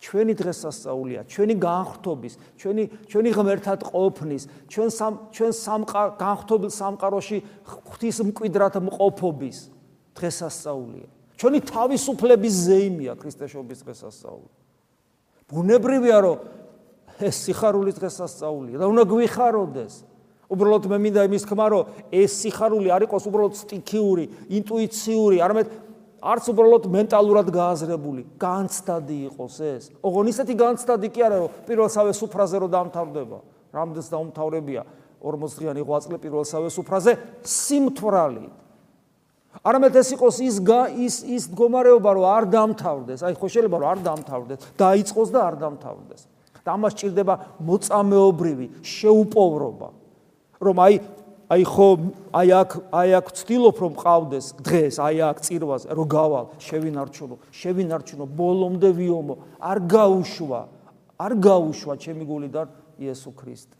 ჩვენი 0.00 0.32
დღესასწაულია, 0.32 1.20
ჩვენი 1.28 1.54
განხრთობის, 1.60 2.34
ჩვენი 2.56 2.84
ჩვენი 3.04 3.30
ღმერთად 3.36 3.80
ყოფნის, 3.84 4.42
ჩვენ 4.72 4.88
სამ 4.96 5.12
ჩვენ 5.28 5.52
სამყარ 5.52 6.06
განხრთობილ 6.16 6.70
სამყაროში 6.72 7.38
ღვთის 7.68 8.16
მკვიდრად 8.32 8.74
მყოფობის 8.80 9.58
დღესასწაულია. 10.16 11.08
ჩვენი 11.36 11.58
თავისუფლების 11.68 12.54
ზეიმია 12.68 13.12
ქრისტეშობის 13.20 13.78
დღესასწაული. 13.84 14.48
ბუნებრივია 15.52 16.18
რომ 16.24 16.36
ეს 17.20 17.36
სიხარულის 17.44 17.96
დღესასწაულია 18.00 18.76
და 18.80 18.86
უნდა 18.88 19.04
გვიხაროდეს. 19.04 19.94
უბრალოდ 20.50 20.84
მე 20.90 20.98
მინდა 21.04 21.20
იმის 21.28 21.44
თქმა 21.46 21.66
რომ 21.70 21.84
ეს 22.10 22.30
სიხარული 22.42 22.88
არ 22.90 23.04
იყოს 23.06 23.24
უბრალოდ 23.28 23.54
სტიქიური, 23.54 24.24
ინტუიციური, 24.48 25.36
არამედ 25.44 25.66
არც 26.20 26.44
უბრალოდ 26.52 26.84
მენტალურად 26.92 27.48
გააზრებული, 27.48 28.22
განცდადი 28.36 29.16
იყოს 29.32 29.56
ეს. 29.64 29.84
ოღონ 30.04 30.28
ისეთი 30.28 30.54
განცდადი 30.60 31.08
კი 31.08 31.20
არა, 31.24 31.36
რომ 31.40 31.50
პირველსავე 31.64 32.12
სუფრაზე 32.12 32.56
რომ 32.60 32.70
დამთავრდება. 32.76 33.38
რამდენს 33.72 34.08
დაუმთავრებია 34.12 34.82
40 35.20 35.56
დღიანი 35.56 35.80
ღვაწლი 35.84 36.16
პირველსავე 36.20 36.68
სუფრაზე 36.68 37.12
სიმთვრალი. 37.44 38.46
არამედ 39.64 39.94
ეს 39.96 40.08
იყოს 40.14 40.36
ის 40.44 40.56
ის 40.96 41.14
ის 41.24 41.44
მდგომარეობა, 41.50 42.10
რომ 42.16 42.24
არ 42.36 42.44
დამთავრდეს. 42.54 43.20
აი 43.24 43.34
ხო 43.34 43.46
შეიძლება 43.50 43.76
რომ 43.80 43.88
არ 43.90 43.98
დამთავრდეს, 44.06 44.60
დაიწყოს 44.78 45.28
და 45.34 45.40
არ 45.48 45.54
დამთავრდეს. 45.64 46.22
და 46.60 46.76
ამას 46.76 46.92
ჭირდება 47.00 47.34
მოწამეობრივი 47.64 48.66
შეუპოვრობა. 48.84 49.88
რომ 50.60 50.76
აი 50.76 50.94
აი 51.50 51.64
ხო 51.66 51.86
აი 52.30 52.50
აქ 52.54 52.74
აი 52.94 53.10
აქ 53.18 53.30
ვცდილობ 53.34 53.78
რომ 53.82 53.94
ყავდეს 53.98 54.46
დღეს 54.62 54.96
აი 55.02 55.18
აქ 55.34 55.38
წირვაზე 55.42 55.96
რომ 55.98 56.06
გავალ 56.06 56.46
შევინარჩუნო 56.62 57.36
შევინარჩუნო 57.50 58.24
ბოლომდე 58.38 58.90
ვიომო 58.94 59.34
არ 59.58 59.78
გაუშვა 59.90 60.60
არ 61.18 61.32
გაუშვა 61.42 61.94
ჩემი 62.06 62.24
გულიდან 62.30 62.68
იესო 63.02 63.34
ქრისტე. 63.34 63.76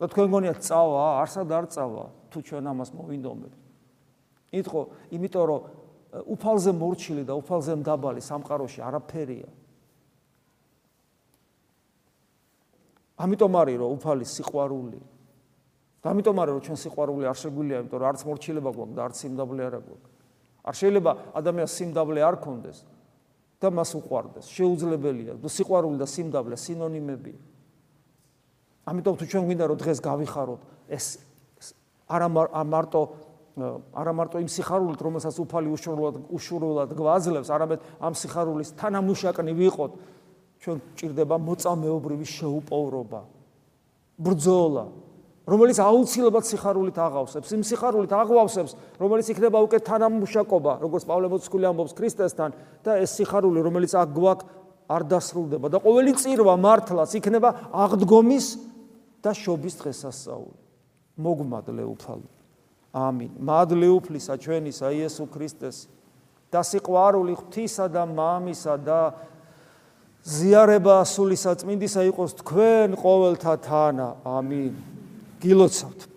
და 0.00 0.08
თქვენ 0.08 0.28
გონიათ 0.32 0.58
წავა 0.64 1.04
არსად 1.20 1.52
არ 1.52 1.66
წავა 1.68 2.04
თუ 2.32 2.38
ჩვენ 2.48 2.64
ამას 2.64 2.90
მოვინდომებთ 2.96 3.60
იტყო 4.56 4.80
იმიტომ 5.20 5.44
რომ 5.52 5.60
უფალზე 6.32 6.72
მორჩილი 6.80 7.22
და 7.28 7.36
უფალზე 7.36 7.72
მდაბალი 7.84 8.20
სამყაროში 8.24 8.80
არაფერია. 8.88 9.48
ამიტომ 13.20 13.52
არის 13.52 13.76
რომ 13.84 13.90
უფალი 14.00 14.24
სიყვარული 14.24 15.00
და 16.04 16.12
ამიტომ 16.12 16.36
არის 16.44 16.52
რომ 16.54 16.62
ჩვენ 16.68 16.78
სიყვარული 16.84 17.24
არ 17.24 17.38
შეგვიძლია 17.40 17.78
იმიტომ 17.80 17.98
რომ 18.04 18.08
არც 18.12 18.20
მორჩილება 18.28 18.70
გვაქვს 18.76 18.94
და 18.94 19.00
არც 19.08 19.16
სიმდაბლე 19.24 19.62
არ 19.64 19.74
აქვს 19.80 19.96
არ 20.64 20.74
შეიძლება 20.80 21.12
ადამიანს 21.40 21.72
სიმდაბლე 21.80 22.20
არ 22.28 22.36
ქონდეს 22.44 22.78
და 23.64 23.68
მას 23.72 23.90
უყვარდეს 23.96 24.46
შეუძლებელია. 24.52 25.32
და 25.40 25.48
სიყვარული 25.48 25.96
და 25.96 26.06
სიმდაბლე 26.06 26.56
სინონიმებია 26.60 27.38
ამიტომ 28.84 29.14
თუ 29.16 29.24
ჩვენ 29.24 29.44
გვინდა 29.48 29.64
რომ 29.72 29.78
დღეს 29.80 29.98
გავიხაროთ 30.04 30.60
ეს 30.92 31.06
არა 32.04 32.28
მარტო 32.28 33.00
არა 33.54 34.12
მარტო 34.18 34.42
იმ 34.42 34.50
სიხარულით 34.50 34.98
რომელსაც 34.98 35.36
უფალი 35.38 35.68
უშუალოდ 35.70 36.16
უშუალოდ 36.26 36.90
გვაძლევს 36.98 37.48
არამედ 37.54 37.80
ამ 38.02 38.14
სიხარულის 38.18 38.74
თანამუშაკნი 38.74 39.52
ვიყოთ. 39.54 39.92
ჩვენ 40.58 40.76
ჭირდება 40.98 41.36
მოწამეობრივი 41.38 42.26
შეუპოვრობა. 42.26 43.20
ბრძოლა 44.18 44.84
რომელიც 45.44 45.78
აუცილებლად 45.84 46.44
სიხარულით 46.48 46.98
აღავსებს 47.04 47.52
იმ 47.52 47.62
სიხარულით 47.68 48.12
აღვავსებს 48.16 48.72
რომელიც 48.96 49.28
იქნება 49.34 49.60
უკვე 49.66 49.78
თანამშრომლობა 49.84 50.72
როგორც 50.80 51.04
პავლე 51.04 51.28
მოციქული 51.28 51.68
ამბობს 51.68 51.96
ქრისტესთან 51.98 52.54
და 52.80 52.96
ეს 53.04 53.12
სიხარული 53.20 53.60
რომელიც 53.60 53.92
აქ 53.92 54.08
გვაქვს 54.16 54.62
არ 54.88 55.02
დასრულდება. 55.08 55.68
და 55.72 55.78
ყოველი 55.80 56.12
წირვა 56.16 56.54
მართლაც 56.60 57.10
იქნება 57.16 57.48
აღდგომის 57.72 58.46
და 59.24 59.30
შობის 59.32 59.74
დღესასწაული. 59.80 60.60
მოგმადლე 61.16 61.84
უფალო. 61.88 62.28
ამინ. 62.92 63.32
მადლე 63.40 63.88
უფლისა 64.00 64.34
ჩვენისა 64.36 64.88
იესო 64.92 65.24
ქრისტეს. 65.28 65.88
და 66.52 66.60
სიყვარული 66.62 67.34
ღვთისა 67.34 67.88
და 67.90 68.02
მამისა 68.06 68.74
და 68.84 69.00
ზიარება 70.24 71.02
სული 71.04 71.36
საწმინდისა 71.36 72.02
იყოს 72.12 72.30
თქვენ 72.40 72.96
ყოველთა 72.96 73.54
თანა. 73.64 74.08
ამინ 74.24 74.93
გილოცავთ 75.44 76.08